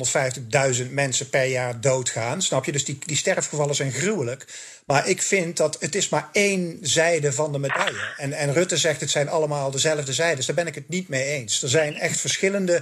150.000 0.76 0.90
mensen 0.90 1.30
per 1.30 1.44
jaar 1.44 1.80
doodgaan, 1.80 2.42
snap 2.42 2.64
je? 2.64 2.72
Dus 2.72 2.84
die, 2.84 2.98
die 3.06 3.16
sterfgevallen 3.16 3.74
zijn 3.74 3.92
gruwelijk. 3.92 4.44
Maar 4.86 5.08
ik 5.08 5.22
vind 5.22 5.56
dat 5.56 5.80
het 5.80 5.94
is 5.94 6.08
maar 6.08 6.28
één 6.32 6.78
zijde 6.80 7.32
van 7.32 7.52
de 7.52 7.58
medaille. 7.58 8.14
En, 8.16 8.32
en 8.32 8.52
Rutte 8.52 8.76
zegt 8.76 9.00
het 9.00 9.10
zijn 9.10 9.28
allemaal 9.28 9.70
dezelfde 9.70 10.12
zijdes. 10.12 10.46
Daar 10.46 10.56
ben 10.56 10.66
ik 10.66 10.74
het 10.74 10.88
niet 10.88 11.08
mee 11.08 11.24
eens. 11.24 11.62
Er 11.62 11.68
zijn 11.68 11.94
echt 11.94 12.20
verschillende 12.20 12.80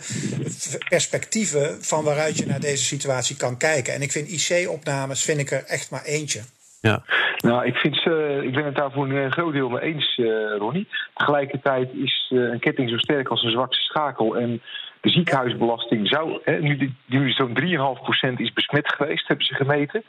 perspectieven 0.89 1.85
van 1.85 2.05
waaruit 2.05 2.39
je 2.39 2.47
naar 2.47 2.61
deze 2.61 2.85
situatie 2.85 3.37
kan 3.37 3.57
kijken. 3.57 3.95
En 3.95 4.03
ik 4.03 4.13
vind 4.13 4.29
IC-opnames 4.29 5.25
vind 5.25 5.41
ik 5.41 5.51
er 5.51 5.65
echt 5.65 5.91
maar 5.91 6.05
eentje. 6.05 6.41
Ja. 6.81 7.03
Nou, 7.39 7.67
ik, 7.67 7.77
vind, 7.77 8.07
uh, 8.07 8.43
ik 8.43 8.53
ben 8.53 8.65
het 8.65 8.75
daar 8.75 8.93
voor 8.93 9.11
een 9.11 9.33
groot 9.33 9.53
deel 9.53 9.69
mee 9.69 9.81
eens, 9.81 10.19
uh, 10.19 10.57
Ronnie. 10.57 10.89
Tegelijkertijd 11.15 11.89
is 11.95 12.31
uh, 12.35 12.53
een 12.53 12.61
ketting 12.61 12.91
zo 12.91 12.97
sterk 12.97 13.29
als 13.29 13.43
een 13.43 13.51
zwakste 13.51 13.83
schakel. 13.83 14.37
En 14.37 14.63
de 15.01 15.11
ziekenhuisbelasting 15.11 16.09
zou, 16.09 16.41
hè, 16.45 16.61
nu, 16.61 16.95
nu 17.07 17.31
zo'n 17.31 17.59
3,5% 17.61 18.37
is 18.37 18.53
besmet 18.53 18.95
geweest, 18.95 19.29
hebben 19.29 19.47
ze 19.47 19.55
gemeten. 19.55 20.05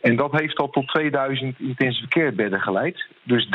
En 0.00 0.16
dat 0.16 0.32
heeft 0.32 0.56
al 0.56 0.70
tot 0.70 0.88
2000 0.88 1.58
intensive 1.58 2.08
care 2.08 2.32
bedden 2.32 2.60
geleid. 2.60 3.04
Dus 3.22 3.48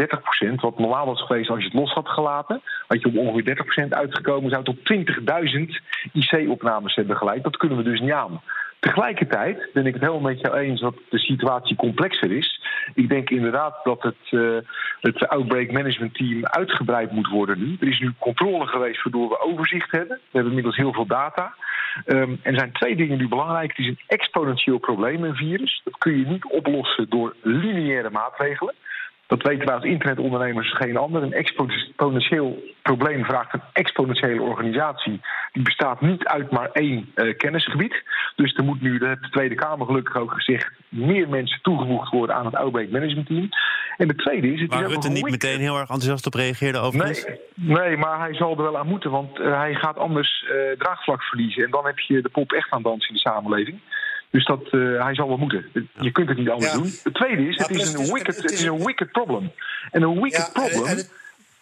30%, 0.49 0.53
wat 0.55 0.79
normaal 0.79 1.05
was 1.05 1.21
geweest 1.21 1.49
als 1.49 1.59
je 1.59 1.65
het 1.65 1.73
los 1.73 1.93
had 1.93 2.09
gelaten, 2.09 2.61
had 2.87 3.01
je 3.01 3.07
op 3.07 3.17
ongeveer 3.17 3.85
30% 3.85 3.89
uitgekomen, 3.89 4.49
zou 4.49 4.63
tot 4.63 4.77
20.000 4.93 5.81
IC-opnames 6.13 6.95
hebben 6.95 7.17
geleid. 7.17 7.43
Dat 7.43 7.57
kunnen 7.57 7.77
we 7.77 7.83
dus 7.83 7.99
niet 7.99 8.11
aan. 8.11 8.41
Tegelijkertijd 8.81 9.69
ben 9.73 9.85
ik 9.85 9.93
het 9.93 10.01
helemaal 10.01 10.29
met 10.31 10.39
jou 10.39 10.55
eens 10.57 10.81
dat 10.81 10.95
de 11.09 11.19
situatie 11.19 11.75
complexer 11.75 12.31
is. 12.31 12.61
Ik 12.93 13.09
denk 13.09 13.29
inderdaad 13.29 13.79
dat 13.83 14.03
het, 14.03 14.31
uh, 14.31 14.57
het 15.01 15.27
Outbreak 15.27 15.71
Management 15.71 16.13
Team 16.13 16.45
uitgebreid 16.45 17.11
moet 17.11 17.27
worden 17.27 17.59
nu. 17.59 17.77
Er 17.79 17.87
is 17.87 17.99
nu 17.99 18.13
controle 18.19 18.67
geweest 18.67 19.03
waardoor 19.03 19.29
we 19.29 19.39
overzicht 19.39 19.91
hebben. 19.91 20.15
We 20.17 20.31
hebben 20.31 20.49
inmiddels 20.49 20.75
heel 20.75 20.93
veel 20.93 21.05
data. 21.05 21.55
Um, 22.05 22.39
er 22.43 22.53
zijn 22.53 22.71
twee 22.71 22.95
dingen 22.95 23.17
nu 23.17 23.27
belangrijk. 23.27 23.69
Het 23.69 23.79
is 23.79 23.87
een 23.87 23.99
exponentieel 24.07 24.77
probleem, 24.77 25.23
een 25.23 25.35
virus. 25.35 25.81
Dat 25.83 25.97
kun 25.97 26.17
je 26.17 26.25
niet 26.25 26.45
oplossen 26.45 27.09
door 27.09 27.35
lineaire 27.41 28.09
maatregelen. 28.09 28.75
Dat 29.31 29.43
weten 29.43 29.65
wij 29.65 29.75
als 29.75 29.83
internetondernemers 29.83 30.73
geen 30.73 30.97
ander. 30.97 31.23
Een 31.23 31.33
exponentieel 31.33 32.63
probleem 32.81 33.25
vraagt 33.25 33.53
een 33.53 33.61
exponentiële 33.73 34.41
organisatie. 34.41 35.21
Die 35.51 35.63
bestaat 35.63 36.01
niet 36.01 36.25
uit 36.25 36.51
maar 36.51 36.69
één 36.71 37.11
uh, 37.15 37.37
kennisgebied. 37.37 38.03
Dus 38.35 38.53
er 38.55 38.63
moet 38.63 38.81
nu, 38.81 38.97
dat 38.97 39.07
heeft 39.07 39.21
de 39.21 39.29
Tweede 39.29 39.55
Kamer 39.55 39.85
gelukkig 39.85 40.15
ook 40.15 40.31
gezegd, 40.31 40.71
meer 40.89 41.29
mensen 41.29 41.61
toegevoegd 41.61 42.11
worden 42.11 42.35
aan 42.35 42.45
het 42.45 42.55
Outbreak 42.55 42.89
Management 42.89 43.27
Team. 43.27 43.49
En 43.97 44.07
de 44.07 44.15
tweede 44.15 44.53
is... 44.53 44.61
Het 44.61 44.73
Waar 44.73 44.85
Rutte 44.85 45.09
niet 45.09 45.29
meteen 45.29 45.59
heel 45.59 45.73
erg 45.73 45.89
enthousiast 45.89 46.25
op 46.25 46.33
reageerde 46.33 46.79
overigens? 46.79 47.25
Nee, 47.25 47.39
nee, 47.55 47.97
maar 47.97 48.19
hij 48.19 48.33
zal 48.33 48.51
er 48.51 48.63
wel 48.63 48.77
aan 48.77 48.87
moeten, 48.87 49.11
want 49.11 49.39
uh, 49.39 49.57
hij 49.57 49.75
gaat 49.75 49.97
anders 49.97 50.45
uh, 50.45 50.77
draagvlak 50.77 51.23
verliezen. 51.23 51.63
En 51.63 51.71
dan 51.71 51.85
heb 51.85 51.99
je 51.99 52.21
de 52.21 52.29
pop 52.29 52.51
echt 52.51 52.71
aan 52.71 52.81
dansen 52.81 53.09
in 53.09 53.15
de 53.15 53.29
samenleving. 53.29 53.79
Dus 54.31 54.45
dat, 54.45 54.67
uh, 54.71 55.03
hij 55.03 55.15
zal 55.15 55.27
wel 55.27 55.37
moeten. 55.37 55.65
Je 55.99 56.11
kunt 56.11 56.29
het 56.29 56.37
niet 56.37 56.49
anders 56.49 56.71
ja. 56.71 56.77
doen. 56.77 56.91
Het 57.03 57.13
tweede 57.13 57.47
is, 57.47 57.57
het, 57.57 57.69
is 57.69 57.93
een 57.93 58.13
wicked, 58.13 58.35
het, 58.35 58.51
is 58.51 58.63
een 58.63 58.85
wicked 58.85 59.11
problem. 59.11 59.51
En 59.91 60.01
een 60.01 60.21
wicked 60.21 60.51
ja, 60.53 60.61
problem... 60.61 60.85
En, 60.85 60.97
en 60.97 61.03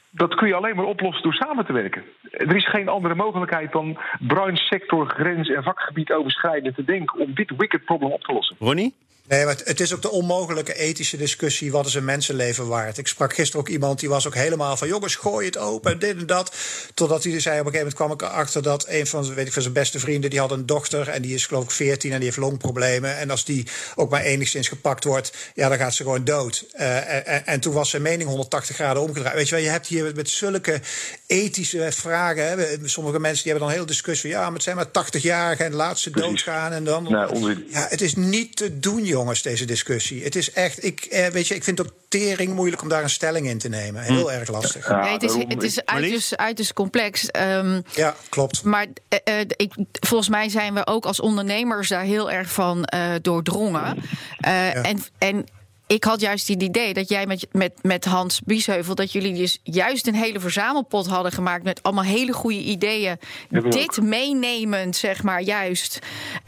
dat 0.10 0.36
kun 0.36 0.48
je 0.48 0.54
alleen 0.54 0.76
maar 0.76 0.86
oplossen 0.86 1.24
door 1.24 1.34
samen 1.34 1.66
te 1.66 1.74
werken. 1.74 2.04
Er 2.32 2.56
is 2.56 2.70
geen 2.70 2.88
andere 2.88 3.16
mogelijkheid 3.16 3.72
dan 3.72 3.98
branche, 4.20 4.64
sector, 4.64 5.08
grens 5.08 5.50
en 5.50 5.64
vakgebied 5.64 6.12
overschrijdend 6.12 6.76
te 6.76 6.84
denken 6.84 7.20
om 7.20 7.34
dit 7.34 7.56
wicked 7.58 7.86
problem 7.86 8.12
op 8.12 8.22
te 8.22 8.34
lossen. 8.34 8.56
Ronnie? 8.60 8.94
Nee, 9.30 9.46
maar 9.46 9.58
het 9.64 9.80
is 9.80 9.94
ook 9.94 10.02
de 10.02 10.12
onmogelijke 10.12 10.74
ethische 10.74 11.18
discussie: 11.18 11.72
wat 11.72 11.86
is 11.86 11.94
een 11.94 12.06
mensenleven 12.06 12.68
waard? 12.68 12.98
Ik 12.98 13.08
sprak 13.08 13.34
gisteren 13.34 13.62
ook 13.62 13.70
iemand 13.70 14.00
die 14.00 14.10
was 14.10 14.28
ook 14.28 14.36
helemaal 14.36 14.78
van: 14.78 14.88
jongens, 14.88 15.16
gooi 15.16 15.46
het 15.46 15.58
open, 15.58 16.00
dit 16.00 16.18
en 16.18 16.26
dat. 16.26 16.56
Totdat 16.94 17.24
hij 17.24 17.40
zei: 17.40 17.60
op 17.60 17.66
een 17.66 17.72
gegeven 17.72 17.78
moment 17.78 17.96
kwam 17.96 18.12
ik 18.12 18.22
erachter 18.22 18.64
dat 18.64 18.86
een 18.88 19.08
van, 19.08 19.34
weet 19.34 19.48
ik, 19.48 19.54
van 19.54 19.62
zijn 19.62 19.74
beste 19.74 20.00
vrienden, 20.00 20.30
die 20.30 20.40
had 20.40 20.52
een 20.52 20.66
dochter 20.66 21.08
en 21.08 21.22
die 21.22 21.34
is 21.34 21.46
geloof 21.46 21.64
ik 21.64 21.72
14 21.72 22.12
en 22.12 22.16
die 22.16 22.26
heeft 22.26 22.38
longproblemen. 22.38 23.18
En 23.18 23.30
als 23.30 23.46
die 23.46 23.68
ook 23.96 24.10
maar 24.10 24.22
enigszins 24.22 24.68
gepakt 24.68 25.04
wordt, 25.04 25.34
ja, 25.54 25.70
dan 25.70 25.78
gaat 25.78 25.94
ze 25.94 26.04
gewoon 26.04 26.24
dood. 26.24 26.66
Uh, 26.80 27.28
en, 27.28 27.46
en, 27.46 27.60
toen 27.60 27.74
was 27.74 27.90
zijn 27.90 28.02
mening 28.02 28.30
180 28.30 28.76
graden 28.76 29.02
omgedraaid. 29.02 29.36
Weet 29.36 29.50
je 29.50 29.56
wel, 29.56 29.64
je 29.64 29.70
hebt 29.70 29.88
hier 29.88 30.12
met 30.16 30.30
zulke 30.30 30.82
ethische 31.26 31.92
vragen. 31.92 32.44
Hè. 32.44 32.78
Sommige 32.84 33.20
mensen 33.20 33.44
die 33.44 33.52
hebben 33.52 33.70
dan 33.70 33.78
heel 33.78 33.88
discussie: 33.88 34.30
ja, 34.30 34.44
maar 34.44 34.54
het 34.54 34.64
zijn 34.64 34.76
maar 34.76 34.88
80-jarigen 34.88 35.66
en 35.66 35.74
laat 35.74 36.00
ze 36.00 36.10
doodgaan. 36.10 36.72
En 36.72 36.84
dan. 36.84 37.04
Nou, 37.04 37.66
ja, 37.70 37.88
het 37.90 38.02
is 38.02 38.16
niet 38.16 38.56
te 38.56 38.80
doen, 38.80 39.06
joh 39.06 39.18
jongens, 39.20 39.42
deze 39.42 39.66
discussie. 39.66 40.24
Het 40.24 40.36
is 40.36 40.52
echt, 40.52 40.84
ik, 40.84 41.06
eh, 41.06 41.28
weet 41.28 41.48
je, 41.48 41.56
ik 41.56 41.64
vind 41.64 41.78
het 41.78 41.88
ook 41.88 41.94
tering 42.08 42.54
moeilijk 42.54 42.82
om 42.82 42.90
daar 42.90 43.04
een 43.04 43.10
stelling 43.10 43.48
in 43.48 43.58
te 43.58 43.70
nemen. 43.70 44.02
Heel 44.04 44.30
hm. 44.30 44.36
erg 44.36 44.50
lastig. 44.50 44.90
nee, 44.90 45.14
het 45.14 45.24
is, 45.24 45.34
het 45.34 45.64
is 45.64 45.86
uiterst, 45.86 46.38
uiterst 46.38 46.74
complex. 46.74 47.28
Um, 47.40 47.84
ja, 47.96 48.16
klopt. 48.30 48.64
Maar 48.64 48.86
uh, 48.86 49.40
ik, 49.40 49.74
volgens 49.92 50.30
mij 50.30 50.50
zijn 50.50 50.74
we 50.74 50.88
ook 50.88 51.06
als 51.06 51.20
ondernemers 51.20 51.88
daar 51.88 52.04
heel 52.04 52.32
erg 52.32 52.52
van 52.52 52.90
uh, 52.94 53.12
doordrongen. 53.22 53.98
Uh, 53.98 54.04
ja. 54.42 54.74
En. 54.74 55.04
en 55.18 55.46
ik 55.90 56.04
had 56.04 56.22
juist 56.22 56.48
het 56.48 56.64
idee 56.64 56.94
dat 56.94 57.10
jij 57.10 57.26
met, 57.26 57.48
met, 57.52 57.74
met 57.82 58.06
Hans 58.06 58.42
Biesheuvel... 58.42 58.96
dat 58.96 59.12
jullie 59.12 59.34
dus 59.34 59.60
juist 59.64 60.08
een 60.08 60.16
hele 60.16 60.40
verzamelpot 60.40 61.08
hadden 61.08 61.32
gemaakt... 61.32 61.64
met 61.64 61.84
allemaal 61.84 62.04
hele 62.04 62.34
goede 62.34 62.60
ideeën. 62.60 63.18
Dit 63.50 64.02
meenemend, 64.02 64.96
zeg 64.96 65.24
maar, 65.24 65.42
juist. 65.42 66.00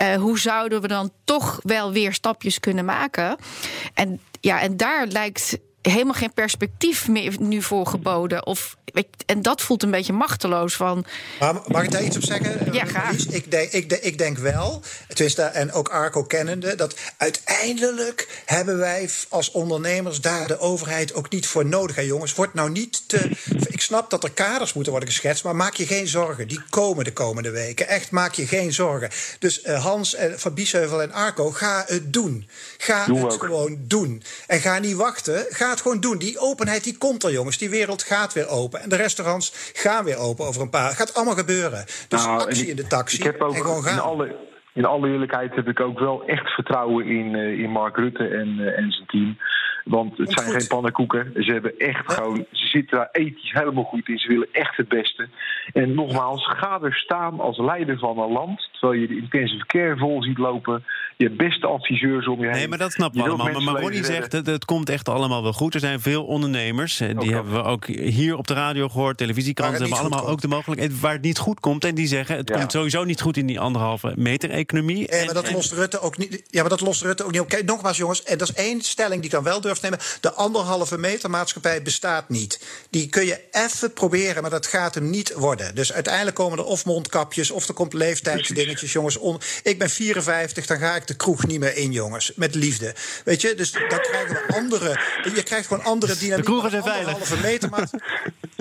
Uh, 0.01 0.15
hoe 0.15 0.39
zouden 0.39 0.81
we 0.81 0.87
dan 0.87 1.11
toch 1.23 1.59
wel 1.63 1.91
weer 1.91 2.13
stapjes 2.13 2.59
kunnen 2.59 2.85
maken? 2.85 3.37
En, 3.93 4.19
ja, 4.41 4.61
en 4.61 4.77
daar 4.77 5.07
lijkt 5.07 5.57
helemaal 5.81 6.13
geen 6.13 6.33
perspectief 6.33 7.07
meer 7.07 7.35
nu 7.39 7.61
voor 7.61 7.87
geboden. 7.87 8.45
Of, 8.45 8.77
en 9.25 9.41
dat 9.41 9.61
voelt 9.61 9.83
een 9.83 9.91
beetje 9.91 10.13
machteloos 10.13 10.75
van. 10.75 11.05
Maar 11.39 11.53
mag 11.67 11.83
ik 11.83 11.91
daar 11.91 12.03
iets 12.03 12.15
op 12.15 12.23
zeggen? 12.23 12.73
Ja, 12.73 12.85
graag. 12.85 13.15
Ik 13.27 13.51
denk, 13.51 13.71
ik, 13.71 13.91
ik 13.91 14.17
denk 14.17 14.37
wel, 14.37 14.81
tenminste, 15.07 15.41
en 15.41 15.71
ook 15.71 15.89
Arco 15.89 16.23
kennende, 16.23 16.75
dat 16.75 16.95
uiteindelijk 17.17 18.41
hebben 18.45 18.77
wij 18.77 19.09
als 19.29 19.51
ondernemers 19.51 20.21
daar 20.21 20.47
de 20.47 20.59
overheid 20.59 21.13
ook 21.13 21.29
niet 21.29 21.47
voor 21.47 21.65
nodig. 21.65 21.95
Hè, 21.95 22.01
jongens, 22.01 22.33
wordt 22.33 22.53
nou 22.53 22.69
niet 22.69 23.03
te. 23.07 23.31
Ik 23.81 23.87
snap 23.87 24.09
dat 24.09 24.23
er 24.23 24.31
kaders 24.31 24.73
moeten 24.73 24.91
worden 24.91 25.09
geschetst, 25.09 25.43
maar 25.43 25.55
maak 25.55 25.73
je 25.73 25.85
geen 25.85 26.07
zorgen. 26.07 26.47
Die 26.47 26.61
komen 26.69 27.03
de 27.03 27.13
komende 27.13 27.51
weken. 27.51 27.87
Echt, 27.87 28.11
maak 28.11 28.33
je 28.33 28.45
geen 28.45 28.71
zorgen. 28.71 29.09
Dus 29.39 29.63
uh, 29.63 29.85
Hans 29.85 30.15
en 30.15 30.39
Van 30.39 30.53
Biesheuvel 30.53 31.01
en 31.01 31.11
Arco, 31.11 31.49
ga 31.49 31.83
het 31.87 32.13
doen. 32.13 32.45
Ga 32.77 33.13
het 33.13 33.33
gewoon 33.33 33.77
doen. 33.87 34.21
En 34.47 34.59
ga 34.59 34.79
niet 34.79 34.95
wachten. 34.95 35.45
Ga 35.49 35.69
het 35.69 35.81
gewoon 35.81 35.99
doen. 35.99 36.17
Die 36.17 36.39
openheid 36.39 36.83
die 36.83 36.97
komt 36.97 37.23
er, 37.23 37.31
jongens. 37.31 37.57
Die 37.57 37.69
wereld 37.69 38.03
gaat 38.03 38.33
weer 38.33 38.49
open. 38.49 38.81
En 38.81 38.89
de 38.89 38.95
restaurants 38.95 39.71
gaan 39.73 40.03
weer 40.03 40.17
open 40.17 40.45
over 40.45 40.61
een 40.61 40.69
paar. 40.69 40.87
Het 40.87 40.97
gaat 40.97 41.13
allemaal 41.13 41.35
gebeuren. 41.35 41.85
Dus 42.07 42.25
nou, 42.25 42.39
actie 42.41 42.67
in 42.67 42.75
de 42.75 42.87
taxi. 42.87 43.17
Ik 43.17 43.23
heb 43.23 43.41
ook 43.41 43.55
en 43.55 43.61
gewoon 43.61 43.83
gaan. 43.83 43.93
In 43.93 43.99
alle, 43.99 44.35
in 44.73 44.85
alle 44.85 45.09
eerlijkheid 45.09 45.55
heb 45.55 45.67
ik 45.67 45.79
ook 45.79 45.99
wel 45.99 46.23
echt 46.25 46.49
vertrouwen 46.49 47.05
in, 47.05 47.35
in 47.35 47.69
Mark 47.69 47.97
Rutte 47.97 48.27
en, 48.27 48.75
en 48.75 48.91
zijn 48.91 49.07
team. 49.07 49.37
Want 49.83 50.17
het 50.17 50.31
zijn 50.31 50.51
geen 50.51 50.67
pannenkoeken. 50.67 51.31
Ze 51.35 51.51
hebben 51.51 51.77
echt 51.77 52.13
gewoon. 52.13 52.45
Ze 52.51 52.67
zitten 52.67 52.97
daar 52.97 53.09
ethisch 53.11 53.51
helemaal 53.51 53.83
goed 53.83 54.07
in. 54.07 54.17
Ze 54.17 54.27
willen 54.27 54.47
echt 54.51 54.77
het 54.77 54.87
beste. 54.87 55.29
En 55.73 55.93
nogmaals, 55.93 56.47
ga 56.47 56.79
er 56.81 56.93
staan 56.93 57.39
als 57.39 57.57
leider 57.57 57.99
van 57.99 58.19
een 58.19 58.31
land. 58.31 58.69
Terwijl 58.71 59.01
je 59.01 59.07
de 59.07 59.15
intensive 59.15 59.57
verkeer 59.57 59.97
vol 59.97 60.23
ziet 60.23 60.37
lopen. 60.37 60.83
Je 61.17 61.29
beste 61.29 61.67
adviseurs 61.67 62.27
om 62.27 62.39
je 62.39 62.45
heen. 62.45 62.55
Nee, 62.55 62.67
maar 62.67 62.77
dat 62.77 62.91
snappen 62.91 63.23
we 63.23 63.29
allemaal. 63.29 63.61
Maar 63.61 63.81
Ronnie 63.81 64.03
zegt, 64.03 64.31
het, 64.31 64.45
het 64.45 64.65
komt 64.65 64.89
echt 64.89 65.09
allemaal 65.09 65.43
wel 65.43 65.53
goed. 65.53 65.73
Er 65.73 65.79
zijn 65.79 65.99
veel 65.99 66.23
ondernemers. 66.23 66.97
Die 66.97 67.15
ook 67.15 67.23
hebben 67.23 67.53
we 67.53 67.63
ook 67.63 67.85
hier 67.85 68.37
op 68.37 68.47
de 68.47 68.53
radio 68.53 68.89
gehoord. 68.89 69.17
Televisiekranten 69.17 69.81
hebben 69.81 69.99
allemaal 69.99 70.27
ook 70.27 70.41
de 70.41 70.47
mogelijkheid 70.47 70.99
waar 70.99 71.13
het 71.13 71.21
niet 71.21 71.37
goed 71.37 71.59
komt. 71.59 71.85
En 71.85 71.95
die 71.95 72.07
zeggen, 72.07 72.35
het 72.37 72.51
komt 72.51 72.71
sowieso 72.71 73.03
niet 73.03 73.21
goed 73.21 73.37
in 73.37 73.45
die 73.45 73.59
anderhalve 73.59 74.13
meter 74.15 74.49
economie. 74.49 75.09
Nee, 75.09 75.25
maar 75.25 75.33
dat 75.33 75.51
lost 75.51 75.73
Rutte 75.73 75.99
ook 75.99 76.17
niet. 76.17 76.43
Ja, 76.49 76.61
maar 76.61 76.69
dat 76.69 76.81
lost 76.81 77.01
Rutte 77.01 77.23
ook 77.23 77.31
niet 77.31 77.41
op. 77.41 77.61
nogmaals 77.65 77.97
jongens, 77.97 78.23
en 78.23 78.37
dat 78.37 78.49
is 78.49 78.55
één 78.55 78.81
stelling 78.81 79.21
die 79.21 79.29
kan 79.29 79.43
wel 79.43 79.61
durft 79.71 79.81
nemen. 79.81 79.99
De 80.19 80.33
anderhalve 80.33 80.97
meter 80.97 81.29
maatschappij 81.29 81.81
bestaat 81.81 82.29
niet. 82.29 82.59
Die 82.89 83.09
kun 83.09 83.25
je 83.25 83.41
even 83.51 83.93
proberen, 83.93 84.41
maar 84.41 84.51
dat 84.51 84.67
gaat 84.67 84.95
hem 84.95 85.09
niet 85.09 85.33
worden. 85.33 85.75
Dus 85.75 85.93
uiteindelijk 85.93 86.35
komen 86.35 86.57
er 86.57 86.65
of 86.65 86.85
mondkapjes 86.85 87.51
of 87.51 87.67
er 87.67 87.73
komt 87.73 87.93
leeftijdsdingetjes, 87.93 88.91
jongens. 88.91 89.17
ik 89.63 89.79
ben 89.79 89.89
54, 89.89 90.65
dan 90.65 90.77
ga 90.77 90.95
ik 90.95 91.07
de 91.07 91.15
kroeg 91.15 91.47
niet 91.47 91.59
meer 91.59 91.75
in, 91.75 91.91
jongens. 91.91 92.31
Met 92.35 92.55
liefde. 92.55 92.95
Weet 93.25 93.41
je, 93.41 93.55
dus 93.55 93.71
dan 93.71 94.01
krijgen 94.01 94.33
we 94.33 94.53
andere. 94.55 94.99
Je 95.35 95.43
krijgt 95.43 95.67
gewoon 95.67 95.83
andere 95.83 96.17
dynamiek. 96.17 96.45
De 96.45 96.51
kroegen 96.51 96.69
zijn 96.69 96.83
veilig. 96.83 97.09
Anderhalve 97.21 97.41
meter 97.41 97.69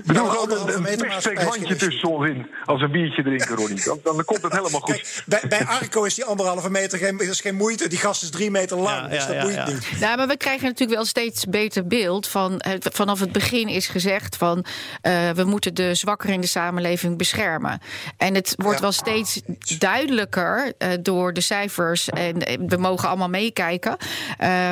ja, 0.04 0.20
anderhalve 0.20 0.80
meter 0.80 1.30
een 1.30 1.36
handje 1.36 1.76
tussen 1.76 2.08
ons 2.08 2.28
in 2.28 2.46
als 2.64 2.80
een 2.80 2.90
biertje 2.90 3.22
drinken, 3.22 3.56
Ronnie. 3.56 3.84
Dan, 3.84 4.00
dan 4.02 4.24
komt 4.24 4.42
het 4.42 4.52
helemaal 4.52 4.80
goed. 4.80 4.94
Kijk, 4.94 5.22
bij, 5.26 5.42
bij 5.48 5.66
Arco 5.66 6.04
is 6.04 6.14
die 6.14 6.24
anderhalve 6.24 6.70
meter 6.70 6.98
geen, 6.98 7.18
is 7.18 7.40
geen 7.40 7.54
moeite. 7.54 7.88
Die 7.88 7.98
gast 7.98 8.22
is 8.22 8.30
drie 8.30 8.50
meter 8.50 8.76
lang, 8.76 9.00
ja, 9.00 9.08
dus 9.08 9.26
dat 9.26 9.40
boeit 9.40 9.66
niet. 9.66 10.00
Nou, 10.00 10.16
maar 10.16 10.28
we 10.28 10.36
krijgen 10.36 10.64
natuurlijk 10.64 10.98
wel 10.98 10.99
steeds 11.04 11.44
beter 11.44 11.86
beeld 11.86 12.26
van. 12.26 12.62
vanaf 12.78 13.20
het 13.20 13.32
begin 13.32 13.68
is 13.68 13.88
gezegd 13.88 14.36
van. 14.36 14.64
Uh, 15.02 15.30
we 15.30 15.44
moeten 15.44 15.74
de 15.74 15.94
zwakkeren 15.94 16.34
in 16.34 16.40
de 16.40 16.46
samenleving 16.46 17.18
beschermen. 17.18 17.80
En 18.16 18.34
het 18.34 18.54
wordt 18.56 18.80
wel 18.80 18.92
steeds 18.92 19.40
duidelijker 19.78 20.72
uh, 20.78 20.88
door 21.00 21.32
de 21.32 21.40
cijfers. 21.40 22.08
En 22.08 22.46
eh, 22.46 22.58
we 22.66 22.76
mogen 22.76 23.08
allemaal 23.08 23.28
meekijken. 23.28 23.96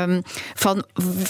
Um, 0.01 0.23
van 0.55 0.85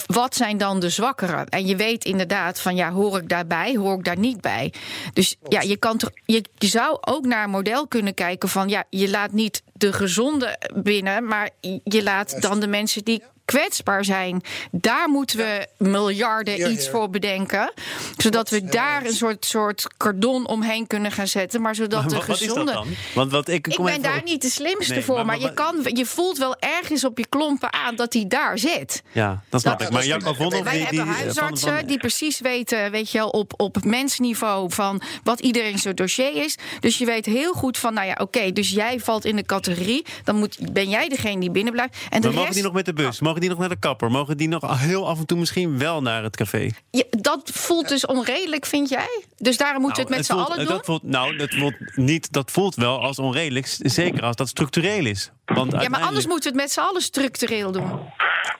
wat 0.05 0.35
zijn 0.35 0.57
dan 0.57 0.79
de 0.79 0.89
zwakkeren? 0.89 1.47
En 1.47 1.65
je 1.65 1.75
weet 1.75 2.05
inderdaad 2.05 2.59
van 2.59 2.75
ja, 2.75 2.91
hoor 2.91 3.17
ik 3.17 3.29
daarbij? 3.29 3.75
Hoor 3.75 3.97
ik 3.97 4.03
daar 4.03 4.19
niet 4.19 4.41
bij? 4.41 4.73
Dus 5.13 5.35
ja, 5.47 5.61
je, 5.61 5.77
kan 5.77 5.99
je, 6.25 6.43
je 6.57 6.67
zou 6.67 6.97
ook 7.01 7.25
naar 7.25 7.43
een 7.43 7.49
model 7.49 7.87
kunnen 7.87 8.13
kijken 8.13 8.49
van 8.49 8.69
ja, 8.69 8.83
je 8.89 9.09
laat 9.09 9.31
niet 9.31 9.63
de 9.73 9.93
gezonde 9.93 10.59
binnen, 10.75 11.25
maar 11.25 11.49
je 11.83 12.03
laat 12.03 12.41
dan 12.41 12.59
de 12.59 12.67
mensen 12.67 13.03
die 13.03 13.23
kwetsbaar 13.51 14.05
zijn. 14.05 14.41
Daar 14.71 15.09
moeten 15.09 15.37
we 15.37 15.67
miljarden 15.77 16.71
iets 16.71 16.89
voor 16.89 17.09
bedenken. 17.09 17.71
Zodat 18.17 18.49
we 18.49 18.63
daar 18.63 19.05
een 19.05 19.13
soort, 19.13 19.45
soort 19.45 19.87
cordon 19.97 20.47
omheen 20.47 20.87
kunnen 20.87 21.11
gaan 21.11 21.27
zetten. 21.27 21.61
Maar 21.61 21.75
zodat 21.75 22.01
maar, 22.01 22.09
de 22.09 22.21
gezonde. 22.21 22.71
dan? 22.71 22.87
Want 23.15 23.31
wat 23.31 23.47
ik, 23.47 23.67
ik 23.67 23.83
ben 23.83 24.01
daar 24.01 24.21
niet 24.23 24.41
de 24.41 24.49
slimste 24.49 25.01
voor. 25.01 25.25
Maar, 25.25 25.39
je, 25.39 25.53
kan, 25.53 25.75
je 25.83 26.05
voelt 26.05 26.37
wel 26.37 26.55
ergens 26.59 27.03
op 27.03 27.17
je 27.17 27.25
klompen 27.29 27.73
aan 27.73 27.95
dat 27.95 28.13
hij 28.13 28.25
daar 28.27 28.57
zit. 28.57 29.03
Ja, 29.11 29.43
dat 29.49 29.61
snap 29.61 29.81
ik. 29.81 29.89
Maar 29.89 30.05
Jacco 30.05 30.49
Wij 30.49 30.61
die, 30.61 30.69
hebben 30.69 31.05
die, 31.05 31.13
huisartsen 31.13 31.87
die 31.87 31.97
precies 31.97 32.39
weten, 32.39 32.91
weet 32.91 33.11
je 33.11 33.17
wel, 33.17 33.29
op, 33.29 33.53
op 33.57 33.83
mensniveau 33.83 34.71
van 34.71 35.01
wat 35.23 35.39
iedereen 35.39 35.79
zijn 35.79 35.95
dossier 35.95 36.43
is. 36.43 36.57
Dus 36.79 36.97
je 36.97 37.05
weet 37.05 37.25
heel 37.25 37.53
goed 37.53 37.77
van, 37.77 37.93
nou 37.93 38.07
ja, 38.07 38.17
oké, 38.21 38.51
dus 38.51 38.69
jij 38.69 38.99
valt 38.99 39.25
in 39.25 39.35
de 39.35 39.43
categorie. 39.43 40.05
Dan 40.23 40.35
moet, 40.35 40.73
ben 40.73 40.89
jij 40.89 41.09
degene 41.09 41.39
die 41.39 41.51
binnen 41.51 41.73
blijft. 41.73 41.97
En 42.09 42.21
de 42.21 42.27
rest, 42.27 42.39
mogen 42.39 42.53
die 42.53 42.63
nog 42.63 42.73
met 42.73 42.85
de 42.85 42.93
bus? 42.93 43.19
Mogen 43.19 43.38
die 43.39 43.49
nog 43.49 43.57
naar 43.57 43.69
de 43.69 43.79
kapper? 43.79 44.11
Mogen 44.11 44.37
die 44.37 44.47
nog 44.47 44.79
heel 44.79 45.07
af 45.07 45.19
en 45.19 45.25
toe 45.25 45.37
misschien 45.37 45.77
wel 45.77 46.01
naar 46.01 46.23
het 46.23 46.35
café? 46.35 46.69
Ja, 46.91 47.03
dat 47.09 47.51
voelt 47.53 47.89
dus 47.89 48.05
onredelijk, 48.05 48.65
vind 48.65 48.89
jij? 48.89 49.23
Dus 49.37 49.57
daarom 49.57 49.81
moeten 49.81 50.07
we 50.07 50.15
het 50.15 50.27
nou, 50.27 50.39
met 50.39 50.47
z'n 50.47 50.53
allen 50.53 50.65
doen? 50.67 50.75
Dat 50.75 50.85
voelt, 50.85 51.03
nou, 51.03 51.35
dat 51.35 51.49
voelt, 51.49 51.95
niet, 51.95 52.33
dat 52.33 52.51
voelt 52.51 52.75
wel 52.75 53.01
als 53.01 53.19
onredelijk. 53.19 53.65
Zeker 53.79 54.23
als 54.23 54.35
dat 54.35 54.47
structureel 54.47 55.05
is. 55.05 55.31
Want 55.45 55.71
ja, 55.71 55.89
maar 55.89 56.01
anders 56.01 56.27
moeten 56.27 56.51
we 56.51 56.57
het 56.57 56.67
met 56.67 56.71
z'n 56.71 56.79
allen 56.79 57.01
structureel 57.01 57.71
doen. 57.71 57.89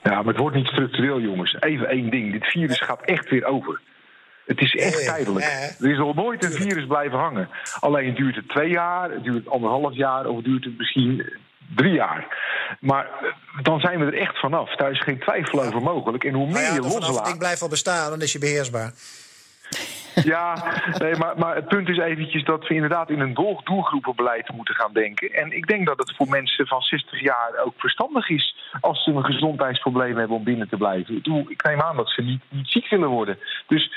Ja, 0.02 0.14
maar 0.14 0.24
het 0.24 0.36
wordt 0.36 0.56
niet 0.56 0.66
structureel, 0.66 1.20
jongens. 1.20 1.56
Even 1.60 1.88
één 1.88 2.10
ding. 2.10 2.32
Dit 2.32 2.44
virus 2.44 2.80
gaat 2.80 3.00
echt 3.04 3.30
weer 3.30 3.44
over. 3.44 3.80
Het 4.46 4.60
is 4.60 4.74
echt 4.74 5.04
tijdelijk. 5.04 5.44
Er 5.80 5.90
is 5.90 5.98
al 5.98 6.12
nooit 6.14 6.44
een 6.44 6.52
virus 6.52 6.86
blijven 6.86 7.18
hangen. 7.18 7.48
Alleen 7.80 8.14
duurt 8.14 8.36
het 8.36 8.48
twee 8.48 8.68
jaar, 8.68 9.10
het 9.10 9.24
duurt 9.24 9.48
anderhalf 9.48 9.94
jaar 9.94 10.26
of 10.26 10.42
duurt 10.42 10.64
het 10.64 10.78
misschien 10.78 11.26
drie 11.76 11.92
jaar. 11.92 12.26
Maar 12.80 13.04
eh, 13.04 13.62
dan 13.62 13.80
zijn 13.80 13.98
we 13.98 14.04
er 14.04 14.18
echt 14.18 14.38
vanaf. 14.38 14.76
Daar 14.76 14.90
is 14.90 15.02
geen 15.02 15.18
twijfel 15.18 15.62
over 15.62 15.82
mogelijk. 15.82 16.24
En 16.24 16.34
hoe 16.34 16.46
meer 16.46 16.62
nou 16.62 16.74
je 16.74 16.80
loslaat... 16.80 17.28
Ik 17.28 17.38
blijf 17.38 17.58
wel 17.58 17.68
bestaan, 17.68 18.10
dan 18.10 18.22
is 18.22 18.32
je 18.32 18.38
beheersbaar. 18.38 18.92
Ja, 20.24 20.74
nee, 20.98 21.16
maar, 21.16 21.38
maar 21.38 21.54
het 21.54 21.68
punt 21.68 21.88
is 21.88 21.98
eventjes 21.98 22.44
dat 22.44 22.66
we 22.66 22.74
inderdaad 22.74 23.10
in 23.10 23.20
een 23.20 23.34
doelgroepenbeleid 23.64 24.52
moeten 24.52 24.74
gaan 24.74 24.92
denken. 24.92 25.32
En 25.32 25.52
ik 25.52 25.66
denk 25.66 25.86
dat 25.86 25.98
het 25.98 26.16
voor 26.16 26.28
mensen 26.28 26.66
van 26.66 26.80
60 26.80 27.20
jaar 27.20 27.50
ook 27.64 27.74
verstandig 27.76 28.28
is 28.28 28.56
als 28.80 29.04
ze 29.04 29.10
een 29.10 29.24
gezondheidsprobleem 29.24 30.16
hebben 30.16 30.36
om 30.36 30.44
binnen 30.44 30.68
te 30.68 30.76
blijven. 30.76 31.16
Ik 31.48 31.62
neem 31.62 31.80
aan 31.80 31.96
dat 31.96 32.10
ze 32.10 32.22
niet, 32.22 32.42
niet 32.48 32.68
ziek 32.68 32.88
willen 32.88 33.08
worden. 33.08 33.38
Dus 33.66 33.92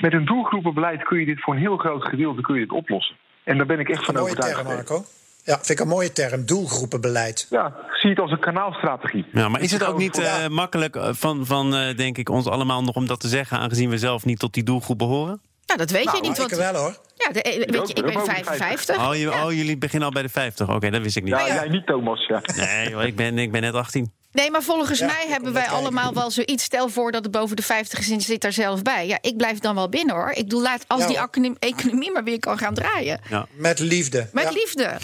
met 0.00 0.12
een 0.12 0.24
doelgroepenbeleid 0.24 1.02
kun 1.02 1.18
je 1.18 1.26
dit 1.26 1.40
voor 1.40 1.54
een 1.54 1.60
heel 1.60 1.76
groot 1.76 2.04
gedeelte 2.04 2.40
kun 2.40 2.54
je 2.54 2.60
dit 2.60 2.72
oplossen. 2.72 3.16
En 3.44 3.56
daar 3.56 3.66
ben 3.66 3.80
ik 3.80 3.88
echt 3.88 4.04
van 4.04 4.16
overtuigd. 4.16 4.64
Marco. 4.64 5.04
Ja, 5.44 5.54
vind 5.54 5.70
ik 5.70 5.80
een 5.80 5.88
mooie 5.88 6.12
term, 6.12 6.46
doelgroepenbeleid. 6.46 7.46
Ja, 7.50 7.74
zie 7.92 8.10
het 8.10 8.18
als 8.18 8.30
een 8.30 8.38
kanaalstrategie. 8.38 9.26
Ja, 9.32 9.48
maar 9.48 9.60
is 9.60 9.72
het 9.72 9.84
ook 9.84 9.98
niet 9.98 10.18
uh, 10.18 10.48
makkelijk 10.48 10.96
eh, 10.96 11.08
van, 11.12 11.46
van 11.46 11.74
uh, 11.74 11.96
denk 11.96 12.18
ik, 12.18 12.28
ons 12.28 12.46
allemaal 12.46 12.82
nog 12.82 12.94
om 12.94 13.06
dat 13.06 13.20
te 13.20 13.28
zeggen, 13.28 13.58
aangezien 13.58 13.90
we 13.90 13.98
zelf 13.98 14.24
niet 14.24 14.38
tot 14.38 14.54
die 14.54 14.62
doelgroep 14.62 14.98
behoren? 14.98 15.40
Ja, 15.64 15.76
dat 15.76 15.90
weet 15.90 16.04
nou, 16.04 16.16
je 16.16 16.28
niet. 16.28 16.38
Ik 16.38 16.48
wel 16.48 16.74
hoor. 16.74 16.96
Ja, 17.16 17.32
de, 17.32 17.66
weet 17.70 17.88
je, 17.88 17.94
ik 17.94 18.04
ben 18.04 18.24
55. 18.24 19.08
Oh, 19.08 19.16
je, 19.16 19.30
oh, 19.30 19.52
jullie 19.52 19.78
beginnen 19.78 20.08
al 20.08 20.14
bij 20.14 20.22
de 20.22 20.28
50. 20.28 20.74
Oké, 20.74 20.90
dat 20.90 21.02
wist 21.02 21.16
ik 21.16 21.22
niet. 21.22 21.32
Ja, 21.32 21.46
jij 21.46 21.68
niet, 21.68 21.86
Thomas. 21.86 22.26
Ja. 22.26 22.40
Nee, 22.56 23.06
ik 23.06 23.16
ben, 23.16 23.38
ik 23.38 23.52
ben 23.52 23.60
net 23.60 23.74
18. 23.74 24.12
Nee, 24.32 24.50
maar 24.50 24.62
volgens 24.62 25.00
mij 25.00 25.26
hebben 25.28 25.52
wij 25.52 25.68
allemaal 25.68 26.14
wel 26.14 26.30
zoiets. 26.30 26.64
Stel 26.64 26.88
voor 26.88 27.12
dat 27.12 27.22
het 27.22 27.32
boven 27.32 27.56
de 27.56 27.62
50 27.62 27.98
is 27.98 28.10
en 28.10 28.20
zit 28.20 28.40
daar 28.40 28.52
zelf 28.52 28.82
bij. 28.82 29.06
Ja, 29.06 29.18
ik 29.20 29.36
blijf 29.36 29.58
dan 29.58 29.74
wel 29.74 29.88
binnen 29.88 30.14
hoor. 30.14 30.30
Ik 30.30 30.50
doe 30.50 30.62
laat 30.62 30.84
als 30.86 31.06
die 31.06 31.18
economie 31.58 32.12
maar 32.12 32.24
weer 32.24 32.38
kan 32.38 32.58
gaan 32.58 32.74
draaien. 32.74 33.20
Ja. 33.30 33.46
Met 33.52 33.78
liefde. 33.78 34.28
Met 34.32 34.54
liefde. 34.54 34.96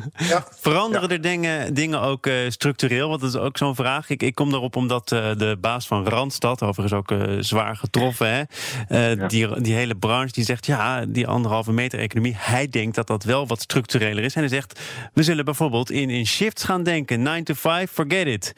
Veranderen 0.60 1.10
er 1.10 1.20
dingen, 1.20 1.74
dingen 1.74 2.00
ook 2.00 2.26
uh, 2.26 2.50
structureel? 2.50 3.08
Want 3.08 3.20
dat 3.20 3.34
is 3.34 3.40
ook 3.40 3.58
zo'n 3.58 3.74
vraag. 3.74 4.10
Ik, 4.10 4.22
ik 4.22 4.34
kom 4.34 4.54
erop 4.54 4.76
omdat 4.76 5.12
uh, 5.12 5.30
de 5.36 5.56
baas 5.60 5.86
van 5.86 6.08
Randstad, 6.08 6.62
overigens 6.62 7.00
ook 7.00 7.10
uh, 7.10 7.36
zwaar 7.40 7.76
getroffen, 7.76 8.48
hè, 8.86 9.26
die, 9.26 9.60
die 9.60 9.74
hele 9.74 9.94
branche, 9.94 10.32
die 10.32 10.44
zegt 10.44 10.66
ja, 10.66 11.06
die 11.06 11.26
anderhalve 11.26 11.72
meter 11.72 11.98
economie, 11.98 12.34
hij 12.38 12.68
denkt 12.68 12.94
dat 12.94 13.06
dat 13.06 13.24
wel 13.24 13.46
wat 13.46 13.60
structureler 13.60 14.24
is. 14.24 14.34
En 14.34 14.40
hij 14.40 14.48
zegt, 14.48 14.80
we 15.12 15.22
zullen 15.22 15.44
bijvoorbeeld 15.44 15.90
in, 15.90 16.10
in 16.10 16.26
shifts 16.26 16.64
gaan 16.64 16.82
denken. 16.82 17.22
9 17.22 17.44
to 17.44 17.54
5, 17.54 17.90
forget 17.90 18.26
it. 18.26 18.52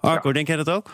Arco, 0.00 0.32
denk 0.32 0.46
jij 0.46 0.56
dat 0.56 0.70
ook? 0.70 0.90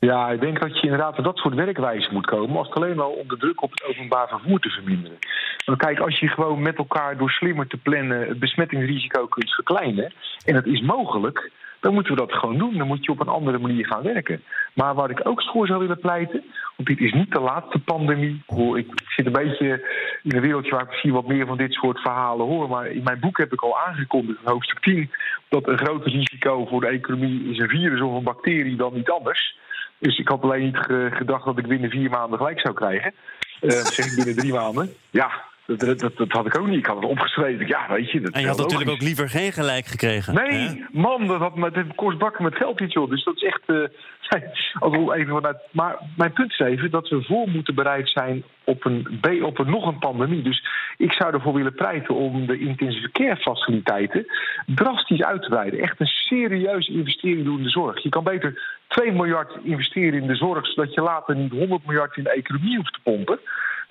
Ja, 0.00 0.30
ik 0.30 0.40
denk 0.40 0.60
dat 0.60 0.76
je 0.76 0.82
inderdaad 0.82 1.14
tot 1.14 1.24
dat 1.24 1.36
soort 1.36 1.54
werkwijze 1.54 2.12
moet 2.12 2.26
komen. 2.26 2.56
Als 2.56 2.66
het 2.66 2.76
alleen 2.76 3.00
al 3.00 3.10
om 3.10 3.28
de 3.28 3.36
druk 3.36 3.62
op 3.62 3.70
het 3.70 3.84
openbaar 3.84 4.28
vervoer 4.28 4.60
te 4.60 4.68
verminderen. 4.68 5.18
Want 5.64 5.78
kijk, 5.78 5.98
als 5.98 6.18
je 6.18 6.28
gewoon 6.28 6.62
met 6.62 6.76
elkaar 6.76 7.16
door 7.16 7.30
slimmer 7.30 7.66
te 7.66 7.76
plannen 7.76 8.28
het 8.28 8.38
besmettingsrisico 8.38 9.26
kunt 9.26 9.54
verkleinen. 9.54 10.12
en 10.44 10.54
dat 10.54 10.66
is 10.66 10.80
mogelijk. 10.80 11.50
dan 11.80 11.94
moeten 11.94 12.14
we 12.14 12.20
dat 12.20 12.32
gewoon 12.32 12.58
doen. 12.58 12.78
Dan 12.78 12.86
moet 12.86 13.04
je 13.04 13.10
op 13.10 13.20
een 13.20 13.28
andere 13.28 13.58
manier 13.58 13.86
gaan 13.86 14.02
werken. 14.02 14.42
Maar 14.74 14.94
waar 14.94 15.10
ik 15.10 15.20
ook 15.28 15.42
voor 15.42 15.66
zou 15.66 15.78
willen 15.78 15.98
pleiten. 15.98 16.44
Want 16.76 16.88
dit 16.88 17.00
is 17.00 17.12
niet 17.12 17.32
de 17.32 17.40
laatste 17.40 17.78
pandemie. 17.78 18.42
Ik 18.74 18.86
zit 19.06 19.26
een 19.26 19.32
beetje 19.32 19.88
in 20.22 20.36
een 20.36 20.40
wereldje 20.40 20.70
waar 20.70 20.82
ik 20.82 20.88
misschien 20.88 21.12
wat 21.12 21.26
meer 21.26 21.46
van 21.46 21.56
dit 21.56 21.72
soort 21.72 22.00
verhalen 22.00 22.46
hoor. 22.46 22.68
Maar 22.68 22.86
in 22.86 23.02
mijn 23.02 23.20
boek 23.20 23.38
heb 23.38 23.52
ik 23.52 23.62
al 23.62 23.78
aangekondigd, 23.78 24.38
in 24.42 24.50
hoofdstuk 24.50 24.80
10. 24.80 25.10
dat 25.48 25.68
een 25.68 25.78
groter 25.78 26.10
risico 26.10 26.66
voor 26.66 26.80
de 26.80 26.86
economie 26.86 27.50
is 27.50 27.58
een 27.58 27.68
virus 27.68 28.00
of 28.00 28.16
een 28.16 28.22
bacterie 28.22 28.76
dan 28.76 28.94
niet 28.94 29.10
anders. 29.10 29.56
Dus 29.98 30.18
ik 30.18 30.28
had 30.28 30.42
alleen 30.42 30.62
niet 30.62 30.78
gedacht 31.10 31.44
dat 31.44 31.58
ik 31.58 31.66
binnen 31.66 31.90
vier 31.90 32.10
maanden 32.10 32.38
gelijk 32.38 32.60
zou 32.60 32.74
krijgen. 32.74 33.14
Uh, 33.60 33.70
zeg 33.70 34.06
ik 34.06 34.16
binnen 34.16 34.36
drie 34.36 34.52
maanden. 34.52 34.92
Ja, 35.10 35.44
dat, 35.66 35.98
dat, 35.98 36.16
dat, 36.16 36.32
had 36.32 36.46
ik 36.46 36.58
ook 36.58 36.66
niet. 36.66 36.78
Ik 36.78 36.86
had 36.86 36.96
het 36.96 37.04
opgeschreven. 37.04 37.66
Ja, 37.66 37.86
weet 37.88 38.10
je. 38.10 38.20
Dat 38.20 38.32
en 38.32 38.40
je 38.40 38.46
had 38.46 38.58
natuurlijk 38.58 38.90
ook 38.90 39.02
liever 39.02 39.28
geen 39.28 39.52
gelijk 39.52 39.86
gekregen. 39.86 40.34
Nee, 40.34 40.84
man, 40.92 41.26
dat 41.26 41.38
had 41.38 41.56
met 41.56 41.74
kost 41.94 42.18
bakken 42.18 42.44
met 42.44 42.54
geld 42.54 42.80
niet, 42.80 42.92
joh. 42.92 43.10
Dus 43.10 43.24
dat 43.24 43.36
is 43.36 43.42
echt. 43.42 43.62
Uh, 44.34 45.14
even 45.14 45.34
vanuit, 45.34 45.56
maar 45.70 45.98
mijn 46.16 46.32
punt 46.32 46.50
is 46.50 46.58
even 46.58 46.90
dat 46.90 47.08
we 47.08 47.22
voor 47.22 47.48
moeten 47.48 47.74
bereid 47.74 48.08
zijn 48.08 48.44
op 48.64 48.84
een, 48.84 49.20
op 49.42 49.58
een 49.58 49.70
nog 49.70 49.86
een 49.86 49.98
pandemie. 49.98 50.42
Dus 50.42 50.66
ik 50.96 51.12
zou 51.12 51.32
ervoor 51.32 51.54
willen 51.54 51.74
pleiten 51.74 52.14
om 52.14 52.46
de 52.46 52.58
intensive 52.58 53.10
care 53.10 53.36
faciliteiten 53.36 54.26
drastisch 54.66 55.22
uit 55.22 55.42
te 55.42 55.48
breiden. 55.48 55.80
Echt 55.80 56.00
een 56.00 56.06
serieuze 56.06 56.92
investering 56.92 57.44
doen 57.44 57.56
in 57.56 57.62
de 57.62 57.70
zorg. 57.70 58.02
Je 58.02 58.08
kan 58.08 58.24
beter 58.24 58.78
2 58.88 59.12
miljard 59.12 59.56
investeren 59.62 60.20
in 60.20 60.26
de 60.26 60.36
zorg, 60.36 60.66
zodat 60.66 60.94
je 60.94 61.00
later 61.00 61.36
niet 61.36 61.52
100 61.52 61.86
miljard 61.86 62.16
in 62.16 62.24
de 62.24 62.32
economie 62.32 62.76
hoeft 62.76 62.92
te 62.92 63.00
pompen. 63.02 63.38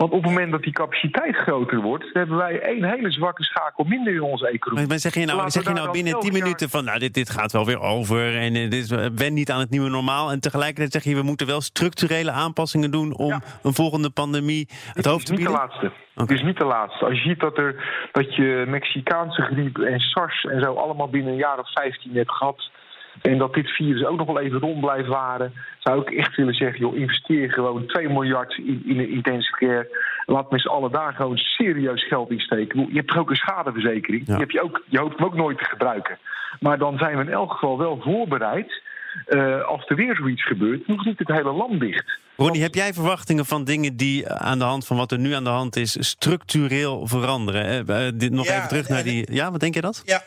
Want 0.04 0.16
op 0.16 0.24
het 0.24 0.32
moment 0.32 0.52
dat 0.52 0.63
die 0.63 0.74
capaciteit 0.74 1.36
groter 1.36 1.82
wordt, 1.82 2.06
hebben 2.13 2.38
wij 2.38 2.60
één 2.60 2.84
hele 2.84 3.12
zwakke 3.12 3.44
schakel 3.44 3.84
minder 3.84 4.13
in 4.13 4.22
onze 4.22 4.48
economie. 4.48 4.88
Maar 4.88 5.00
zeg 5.00 5.13
je 5.13 5.26
nou, 5.26 5.50
zeg 5.50 5.63
je 5.63 5.74
nou 5.74 5.92
binnen 5.92 6.20
10 6.20 6.34
minuten 6.34 6.70
van 6.70 6.86
nou, 6.86 7.00
dit, 7.00 7.13
dit 7.13 7.30
gaat 7.30 7.52
wel 7.52 7.66
weer 7.66 7.80
over 7.80 8.38
en 8.38 8.54
dit 8.54 8.74
is, 8.74 8.89
wen 9.16 9.34
niet 9.34 9.52
aan 9.52 9.60
het 9.60 9.70
nieuwe 9.70 9.89
normaal. 9.89 10.32
En 10.32 10.39
tegelijkertijd 10.39 10.92
zeg 10.92 11.04
je, 11.04 11.16
we 11.16 11.24
moeten 11.24 11.48
wel 11.48 11.62
structurele 11.62 12.32
aanpassingen 12.32 12.92
doen 12.92 13.18
om 13.18 13.42
een 13.63 13.74
volgende 13.74 14.10
pandemie 14.10 14.68
het 14.94 15.06
hoofd 15.06 15.26
te 15.26 15.36
bieden? 15.36 15.54
Het 15.54 15.72
is 15.72 15.80
niet 15.80 15.82
de 15.82 15.86
laatste. 15.86 15.92
Het 16.16 16.32
is 16.32 16.42
niet 16.42 16.58
de 16.58 16.66
laatste. 16.66 17.06
Als 17.06 17.22
je 17.22 17.30
ziet 17.30 17.39
dat, 17.39 17.58
er, 17.58 17.76
dat 18.12 18.36
je 18.36 18.63
Mexicaanse 18.68 19.42
griep 19.42 19.78
en 19.78 20.00
SARS 20.00 20.44
en 20.44 20.62
zo 20.62 20.74
allemaal 20.74 21.10
binnen 21.10 21.32
een 21.32 21.39
jaar 21.39 21.60
of 21.60 21.74
15 21.74 22.16
hebt 22.16 22.32
gehad 22.32 22.72
en 23.21 23.38
dat 23.38 23.54
dit 23.54 23.69
virus 23.69 24.06
ook 24.06 24.17
nog 24.17 24.28
wel 24.28 24.39
even 24.39 24.60
rond 24.60 24.80
blijft 24.80 25.08
waren, 25.08 25.54
zou 25.80 26.02
ik 26.02 26.10
echt 26.10 26.36
willen 26.36 26.54
zeggen: 26.54 26.80
joh, 26.80 26.97
investeer 26.97 27.52
gewoon 27.52 27.86
2 27.86 28.10
miljard 28.10 28.58
in, 28.58 28.84
in 28.86 28.97
de 28.97 29.10
intensive 29.10 29.58
care. 29.58 30.02
Laat 30.26 30.52
met 30.52 30.62
z'n 30.62 30.67
allen 30.67 30.91
daar 30.91 31.13
gewoon 31.13 31.38
serieus 31.38 32.08
geld 32.08 32.32
in 32.32 32.39
steken. 32.39 32.80
Je 32.80 32.95
hebt 32.95 33.08
toch 33.08 33.17
ook 33.17 33.30
een 33.30 33.36
schadeverzekering. 33.36 34.26
Die 34.26 34.36
heb 34.36 34.52
je, 34.52 34.62
ook, 34.62 34.84
je 34.88 34.99
hoopt 34.99 35.17
hem 35.17 35.26
ook 35.26 35.36
nooit 35.36 35.58
te 35.58 35.65
gebruiken. 35.65 36.17
Maar 36.60 36.78
dan 36.78 36.97
zijn 36.97 37.17
we 37.17 37.23
in 37.23 37.32
elk 37.32 37.52
geval 37.52 37.78
wel 37.78 38.02
voorbereid. 38.02 38.82
Uh, 39.28 39.63
als 39.63 39.88
er 39.88 39.95
weer 39.95 40.15
zoiets 40.15 40.45
gebeurt, 40.45 40.88
nog 40.88 41.06
niet 41.06 41.19
het 41.19 41.28
hele 41.28 41.52
land 41.52 41.80
dicht. 41.80 42.19
Ronnie, 42.36 42.62
heb 42.62 42.73
jij 42.73 42.93
verwachtingen 42.93 43.45
van 43.45 43.63
dingen 43.63 43.97
die 43.97 44.30
aan 44.30 44.60
de 44.60 44.65
hand 44.65 44.86
van 44.86 44.97
wat 44.97 45.12
er 45.12 45.19
nu 45.19 45.34
aan 45.34 45.43
de 45.43 45.49
hand 45.49 45.76
is, 45.76 46.10
structureel 46.10 47.08
veranderen? 47.08 47.86
Uh, 47.89 48.08
dit, 48.15 48.32
nog 48.32 48.47
even 48.47 48.67
terug 48.67 48.89
naar 48.89 49.04
die. 49.04 49.34
Ja, 49.34 49.52
wat 49.52 49.60
denk 49.60 49.73
je 49.73 49.82
dat? 49.82 50.02
Ja, 50.06 50.21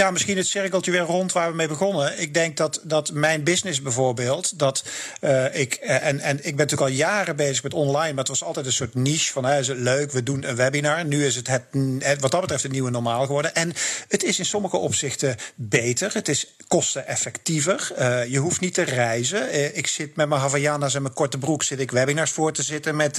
ja, 0.00 0.10
misschien 0.10 0.36
het 0.36 0.46
cirkeltje 0.46 0.90
weer 0.90 1.00
rond 1.00 1.32
waar 1.32 1.50
we 1.50 1.56
mee 1.56 1.68
begonnen. 1.68 2.20
Ik 2.20 2.34
denk 2.34 2.56
dat, 2.56 2.80
dat 2.82 3.12
mijn 3.12 3.44
business 3.44 3.82
bijvoorbeeld, 3.82 4.58
dat 4.58 4.84
uh, 5.20 5.54
ik, 5.54 5.78
uh, 5.82 6.06
en, 6.06 6.20
en 6.20 6.36
ik 6.36 6.42
ben 6.42 6.66
natuurlijk 6.66 6.90
al 6.90 6.96
jaren 6.96 7.36
bezig 7.36 7.62
met 7.62 7.74
online, 7.74 8.08
maar 8.08 8.18
het 8.18 8.28
was 8.28 8.44
altijd 8.44 8.66
een 8.66 8.72
soort 8.72 8.94
niche 8.94 9.32
van, 9.32 9.48
is 9.48 9.68
het 9.68 9.78
leuk, 9.78 10.12
we 10.12 10.22
doen 10.22 10.48
een 10.48 10.56
webinar. 10.56 11.04
Nu 11.04 11.24
is 11.24 11.36
het, 11.36 11.48
het, 11.48 12.20
wat 12.20 12.30
dat 12.30 12.40
betreft 12.40 12.62
het 12.62 12.72
nieuwe 12.72 12.90
normaal 12.90 13.26
geworden. 13.26 13.54
En 13.54 13.72
het 14.08 14.22
is 14.24 14.38
in 14.38 14.44
sommige 14.44 14.76
opzichten 14.76 15.36
beter, 15.54 16.14
het 16.14 16.28
is 16.28 16.54
kosteneffectiever. 16.68 17.92
Uh, 17.98 18.26
je 18.26 18.38
hoeft 18.38 18.60
niet 18.60 18.74
te 18.74 18.82
reizen. 18.82 19.76
ik 19.76 19.86
zit 19.86 20.16
met 20.16 20.28
mijn 20.28 20.40
Havaianas 20.40 20.94
en 20.94 21.02
mijn 21.02 21.14
korte 21.14 21.38
broek, 21.38 21.62
zit 21.62 21.80
ik 21.80 21.90
webinars 21.90 22.30
voor 22.30 22.52
te 22.52 22.62
zitten 22.62 22.96
met, 22.96 23.16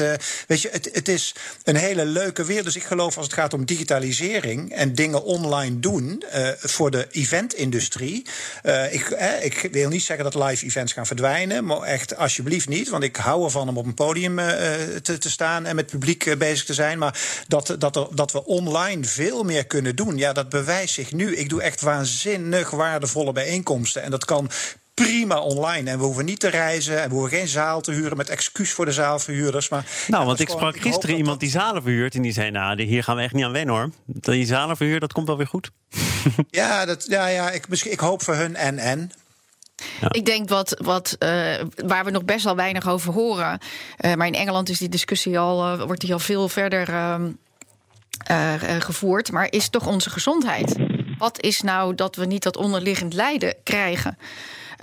weet 0.47 0.61
je, 0.61 0.69
het, 0.71 0.89
het 0.93 1.07
is 1.07 1.35
een 1.63 1.75
hele 1.75 2.05
leuke 2.05 2.45
weer. 2.45 2.63
Dus 2.63 2.75
ik 2.75 2.83
geloof 2.83 3.17
als 3.17 3.25
het 3.25 3.35
gaat 3.35 3.53
om 3.53 3.65
digitalisering 3.65 4.71
en 4.71 4.95
dingen 4.95 5.23
online 5.23 5.79
doen 5.79 6.23
voor 6.71 6.91
de 6.91 7.07
eventindustrie. 7.11 8.25
Uh, 8.63 8.93
ik, 8.93 9.09
eh, 9.09 9.45
ik 9.45 9.69
wil 9.71 9.89
niet 9.89 10.03
zeggen 10.03 10.31
dat 10.31 10.43
live 10.43 10.65
events 10.65 10.93
gaan 10.93 11.05
verdwijnen, 11.05 11.65
maar 11.65 11.81
echt 11.81 12.17
alsjeblieft 12.17 12.69
niet. 12.69 12.89
Want 12.89 13.03
ik 13.03 13.15
hou 13.15 13.43
ervan 13.43 13.69
om 13.69 13.77
op 13.77 13.85
een 13.85 13.93
podium 13.93 14.39
uh, 14.39 14.45
te, 15.01 15.17
te, 15.17 15.29
staan 15.29 15.65
en 15.65 15.75
met 15.75 15.85
publiek 15.85 16.37
bezig 16.37 16.65
te 16.65 16.73
zijn. 16.73 16.97
Maar 16.97 17.19
dat, 17.47 17.75
dat, 17.79 18.07
dat 18.13 18.31
we 18.31 18.45
online 18.45 19.03
veel 19.05 19.43
meer 19.43 19.65
kunnen 19.65 19.95
doen, 19.95 20.17
ja, 20.17 20.33
dat 20.33 20.49
bewijst 20.49 20.93
zich 20.93 21.11
nu. 21.11 21.35
Ik 21.35 21.49
doe 21.49 21.61
echt 21.61 21.81
waanzinnig 21.81 22.69
waardevolle 22.69 23.31
bijeenkomsten. 23.31 24.03
En 24.03 24.11
dat 24.11 24.25
kan 24.25 24.49
prima 24.93 25.39
online. 25.39 25.89
En 25.89 25.97
we 25.97 26.03
hoeven 26.03 26.25
niet 26.25 26.39
te 26.39 26.47
reizen 26.47 27.01
en 27.01 27.09
we 27.09 27.15
hoeven 27.15 27.37
geen 27.37 27.47
zaal 27.47 27.81
te 27.81 27.91
huren 27.91 28.17
met 28.17 28.29
excuus 28.29 28.71
voor 28.71 28.85
de 28.85 28.91
zaalverhuurders. 28.91 29.69
Maar, 29.69 29.85
nou, 30.07 30.25
want 30.25 30.39
ik 30.39 30.49
sprak 30.49 30.79
gisteren 30.79 31.15
iemand 31.15 31.39
die 31.39 31.49
zalen 31.49 31.81
verhuurt 31.81 32.15
en 32.15 32.21
die 32.21 32.33
zei: 32.33 32.51
Nou, 32.51 32.81
hier 32.81 33.03
gaan 33.03 33.15
we 33.15 33.21
echt 33.21 33.33
niet 33.33 33.45
aan 33.45 33.51
wennen 33.51 33.75
hoor. 33.75 33.89
Die 34.05 34.45
zalen 34.45 34.77
verhuur, 34.77 34.99
dat 34.99 35.13
komt 35.13 35.27
wel 35.27 35.37
weer 35.37 35.47
goed. 35.47 35.71
ja, 36.49 36.85
dat, 36.85 37.05
ja, 37.07 37.27
ja 37.27 37.51
ik, 37.51 37.67
misschien, 37.67 37.91
ik 37.91 37.99
hoop 37.99 38.23
voor 38.23 38.35
hun 38.35 38.55
en 38.55 38.77
en. 38.77 39.11
Ja. 40.01 40.07
Ik 40.11 40.25
denk 40.25 40.49
wat, 40.49 40.75
wat 40.81 41.15
uh, 41.19 41.29
waar 41.85 42.05
we 42.05 42.11
nog 42.11 42.25
best 42.25 42.43
wel 42.43 42.55
weinig 42.55 42.87
over 42.87 43.13
horen. 43.13 43.59
Uh, 43.99 44.13
maar 44.13 44.27
in 44.27 44.33
Engeland 44.33 44.69
is 44.69 44.77
die 44.77 44.89
discussie 44.89 45.39
al, 45.39 45.73
uh, 45.73 45.83
wordt 45.83 46.01
die 46.01 46.13
al 46.13 46.19
veel 46.19 46.49
verder 46.49 46.89
ehm, 46.89 47.31
gevoerd. 48.79 49.31
Maar 49.31 49.47
is 49.51 49.69
toch 49.69 49.87
onze 49.87 50.09
gezondheid? 50.09 50.75
Wat 51.17 51.41
is 51.41 51.61
nou 51.61 51.95
dat 51.95 52.15
we 52.15 52.25
niet 52.25 52.43
dat 52.43 52.57
onderliggend 52.57 53.13
lijden 53.13 53.55
krijgen? 53.63 54.17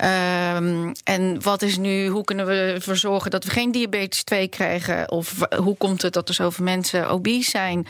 Um, 0.03 0.91
en 1.03 1.41
wat 1.41 1.61
is 1.61 1.77
nu, 1.77 2.07
hoe 2.07 2.23
kunnen 2.23 2.45
we 2.45 2.53
ervoor 2.53 2.97
zorgen 2.97 3.31
dat 3.31 3.43
we 3.43 3.49
geen 3.49 3.71
diabetes 3.71 4.23
2 4.23 4.47
krijgen? 4.47 5.11
Of 5.11 5.35
hoe 5.55 5.77
komt 5.77 6.01
het 6.01 6.13
dat 6.13 6.29
er 6.29 6.33
zoveel 6.33 6.65
mensen 6.65 7.09
obese 7.09 7.49
zijn? 7.49 7.87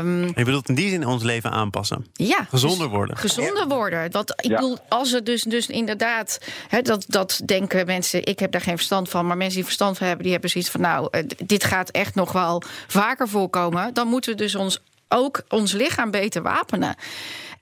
Um, 0.00 0.26
je 0.26 0.44
bedoelt 0.44 0.68
in 0.68 0.74
die 0.74 0.90
zin 0.90 1.06
ons 1.06 1.22
leven 1.22 1.50
aanpassen? 1.50 2.06
Ja. 2.12 2.46
Gezonder 2.48 2.88
worden? 2.88 3.16
Gezonder 3.16 3.68
worden. 3.68 4.10
Dat, 4.10 4.30
ik 4.36 4.50
ja. 4.50 4.54
bedoel, 4.54 4.78
als 4.88 5.10
het 5.10 5.26
dus, 5.26 5.42
dus 5.42 5.66
inderdaad, 5.66 6.40
he, 6.68 6.82
dat, 6.82 7.04
dat 7.08 7.40
denken 7.44 7.86
mensen, 7.86 8.24
ik 8.24 8.38
heb 8.38 8.52
daar 8.52 8.60
geen 8.60 8.76
verstand 8.76 9.08
van, 9.08 9.26
maar 9.26 9.36
mensen 9.36 9.56
die 9.56 9.64
verstand 9.64 9.98
van 9.98 10.06
hebben, 10.06 10.24
die 10.24 10.32
hebben 10.32 10.50
zoiets 10.50 10.70
van, 10.70 10.80
nou, 10.80 11.08
uh, 11.10 11.22
dit 11.44 11.64
gaat 11.64 11.90
echt 11.90 12.14
nog 12.14 12.32
wel 12.32 12.62
vaker 12.86 13.28
voorkomen. 13.28 13.94
Dan 13.94 14.08
moeten 14.08 14.30
we 14.30 14.36
dus 14.36 14.54
ons 14.54 14.80
ook 15.08 15.42
ons 15.48 15.72
lichaam 15.72 16.10
beter 16.10 16.42
wapenen. 16.42 16.94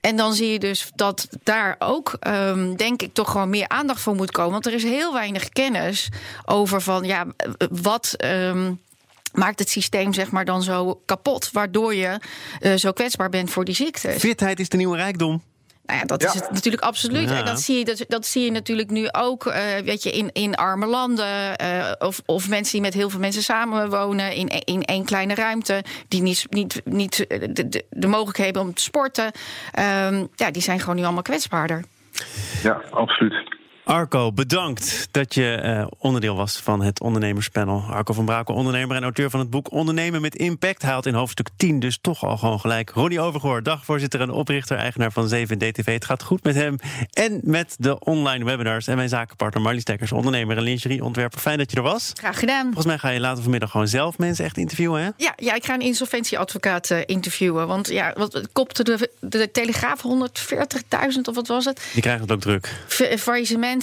En 0.01 0.15
dan 0.15 0.33
zie 0.33 0.51
je 0.51 0.59
dus 0.59 0.91
dat 0.95 1.27
daar 1.43 1.75
ook, 1.79 2.17
um, 2.27 2.75
denk 2.75 3.01
ik, 3.01 3.13
toch 3.13 3.31
gewoon 3.31 3.49
meer 3.49 3.67
aandacht 3.67 4.01
voor 4.01 4.15
moet 4.15 4.31
komen. 4.31 4.51
Want 4.51 4.65
er 4.65 4.73
is 4.73 4.83
heel 4.83 5.13
weinig 5.13 5.49
kennis 5.49 6.09
over 6.45 6.81
van 6.81 7.03
ja, 7.03 7.25
wat. 7.69 8.15
Um, 8.25 8.79
maakt 9.31 9.59
het 9.59 9.69
systeem 9.69 10.13
zeg 10.13 10.31
maar 10.31 10.45
dan 10.45 10.63
zo 10.63 11.01
kapot, 11.05 11.51
waardoor 11.51 11.95
je 11.95 12.19
uh, 12.61 12.73
zo 12.75 12.91
kwetsbaar 12.91 13.29
bent 13.29 13.49
voor 13.49 13.65
die 13.65 13.75
ziektes. 13.75 14.19
Fitheid 14.19 14.59
is 14.59 14.69
de 14.69 14.77
nieuwe 14.77 14.97
rijkdom. 14.97 15.41
Nou 15.85 15.99
ja, 15.99 16.05
dat 16.05 16.23
is 16.23 16.33
het 16.33 16.51
natuurlijk 16.51 16.83
absoluut. 16.83 17.29
Ja. 17.29 17.37
En 17.37 17.45
dat 17.45 17.61
zie, 17.61 17.77
je, 17.77 17.85
dat, 17.85 18.05
dat 18.07 18.25
zie 18.25 18.43
je 18.43 18.51
natuurlijk 18.51 18.89
nu 18.89 19.07
ook 19.11 19.45
uh, 19.45 19.53
weet 19.83 20.03
je, 20.03 20.11
in, 20.11 20.29
in 20.33 20.55
arme 20.55 20.85
landen. 20.85 21.61
Uh, 21.61 21.91
of, 21.99 22.21
of 22.25 22.49
mensen 22.49 22.71
die 22.71 22.81
met 22.81 22.93
heel 22.93 23.09
veel 23.09 23.19
mensen 23.19 23.43
samenwonen 23.43 24.33
in, 24.33 24.47
in 24.47 24.83
één 24.83 25.05
kleine 25.05 25.35
ruimte. 25.35 25.83
Die 26.07 26.21
niet, 26.21 26.45
niet, 26.49 26.81
niet 26.85 27.17
de, 27.27 27.69
de, 27.69 27.85
de 27.89 28.07
mogelijkheid 28.07 28.45
hebben 28.45 28.63
om 28.63 28.73
te 28.73 28.81
sporten. 28.81 29.25
Um, 29.25 30.29
ja, 30.35 30.51
die 30.51 30.61
zijn 30.61 30.79
gewoon 30.79 30.95
nu 30.95 31.03
allemaal 31.03 31.21
kwetsbaarder. 31.21 31.83
Ja, 32.63 32.81
absoluut. 32.89 33.59
Arco, 33.91 34.31
bedankt 34.31 35.07
dat 35.11 35.33
je 35.33 35.61
uh, 35.63 35.87
onderdeel 35.97 36.35
was 36.35 36.57
van 36.57 36.81
het 36.81 37.01
ondernemerspanel. 37.01 37.83
Arco 37.89 38.13
van 38.13 38.25
Brakel, 38.25 38.55
ondernemer 38.55 38.95
en 38.95 39.03
auteur 39.03 39.29
van 39.29 39.39
het 39.39 39.49
boek 39.49 39.71
Ondernemen 39.71 40.21
met 40.21 40.35
Impact. 40.35 40.81
Haalt 40.81 41.05
in 41.05 41.13
hoofdstuk 41.13 41.49
10 41.55 41.79
dus 41.79 41.97
toch 42.01 42.23
al 42.23 42.37
gewoon 42.37 42.59
gelijk. 42.59 42.89
Ronnie 42.89 43.19
Overgoor, 43.19 43.63
dagvoorzitter 43.63 44.21
en 44.21 44.29
oprichter, 44.29 44.77
eigenaar 44.77 45.11
van 45.11 45.29
7DTV. 45.35 45.85
Het 45.85 46.05
gaat 46.05 46.23
goed 46.23 46.43
met 46.43 46.55
hem 46.55 46.75
en 47.13 47.39
met 47.43 47.75
de 47.79 47.99
online 47.99 48.45
webinars. 48.45 48.87
En 48.87 48.95
mijn 48.95 49.09
zakenpartner 49.09 49.63
Marlies 49.63 49.83
Dekkers, 49.83 50.11
ondernemer 50.11 50.57
en 50.57 50.63
lingerieontwerper. 50.63 51.39
Fijn 51.39 51.57
dat 51.57 51.71
je 51.71 51.77
er 51.77 51.83
was. 51.83 52.11
Graag 52.13 52.39
gedaan. 52.39 52.63
Volgens 52.63 52.85
mij 52.85 52.97
ga 52.97 53.09
je 53.09 53.19
later 53.19 53.41
vanmiddag 53.41 53.71
gewoon 53.71 53.87
zelf 53.87 54.17
mensen 54.17 54.45
echt 54.45 54.57
interviewen, 54.57 55.01
hè? 55.01 55.09
Ja, 55.17 55.33
ja 55.35 55.53
ik 55.53 55.65
ga 55.65 55.73
een 55.73 55.81
insolventieadvocaat 55.81 56.89
uh, 56.89 56.97
interviewen. 57.05 57.67
Want 57.67 57.87
ja, 57.87 58.13
wat 58.17 58.47
kopte 58.51 58.83
de, 58.83 59.09
de 59.19 59.51
Telegraaf 59.51 60.03
140.000 60.03 61.21
of 61.23 61.35
wat 61.35 61.47
was 61.47 61.65
het? 61.65 61.89
Die 61.93 62.01
krijgen 62.01 62.21
het 62.21 62.31
ook 62.31 62.41
druk. 62.41 62.83
faillissement 63.17 63.79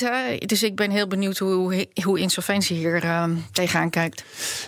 dus 0.46 0.62
ik 0.62 0.76
ben 0.76 0.90
heel 0.90 1.06
benieuwd 1.06 1.38
hoe, 1.38 1.86
hoe 2.02 2.18
insolventie 2.18 2.76
hier 2.76 3.04
uh, 3.04 3.24
tegenaan 3.52 3.90
kijkt. 3.90 4.24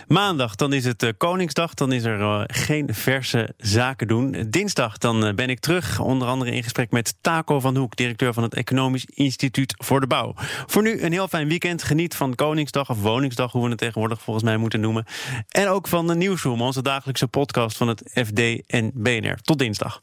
Maandag, 0.07 0.55
dan 0.55 0.73
is 0.73 0.85
het 0.85 1.03
uh, 1.03 1.09
Koningsdag. 1.17 1.73
Dan 1.73 1.91
is 1.91 2.03
er 2.03 2.19
uh, 2.19 2.43
geen 2.47 2.93
verse 2.93 3.53
zaken 3.57 4.07
doen. 4.07 4.45
Dinsdag, 4.49 4.97
dan 4.97 5.35
ben 5.35 5.49
ik 5.49 5.59
terug. 5.59 5.99
Onder 5.99 6.27
andere 6.27 6.51
in 6.51 6.63
gesprek 6.63 6.91
met 6.91 7.15
Taco 7.21 7.59
van 7.59 7.77
Hoek, 7.77 7.95
directeur 7.95 8.33
van 8.33 8.43
het 8.43 8.53
Economisch 8.53 9.05
Instituut 9.05 9.73
voor 9.77 9.99
de 9.99 10.07
Bouw. 10.07 10.33
Voor 10.65 10.81
nu 10.81 11.01
een 11.01 11.11
heel 11.11 11.27
fijn 11.27 11.47
weekend. 11.47 11.83
Geniet 11.83 12.15
van 12.15 12.35
Koningsdag 12.35 12.89
of 12.89 13.01
Woningsdag, 13.01 13.51
hoe 13.51 13.63
we 13.63 13.69
het 13.69 13.77
tegenwoordig 13.77 14.21
volgens 14.21 14.45
mij 14.45 14.57
moeten 14.57 14.79
noemen. 14.79 15.05
En 15.49 15.67
ook 15.67 15.87
van 15.87 16.07
de 16.07 16.15
Nieuwsroom, 16.15 16.61
onze 16.61 16.81
dagelijkse 16.81 17.27
podcast 17.27 17.77
van 17.77 17.87
het 17.87 18.01
FD 18.13 18.67
en 18.67 18.91
BNR. 18.93 19.35
Tot 19.41 19.59
dinsdag. 19.59 19.99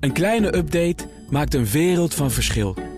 Een 0.00 0.12
kleine 0.12 0.56
update 0.56 1.08
maakt 1.30 1.54
een 1.54 1.66
wereld 1.66 2.14
van 2.14 2.30
verschil. 2.30 2.97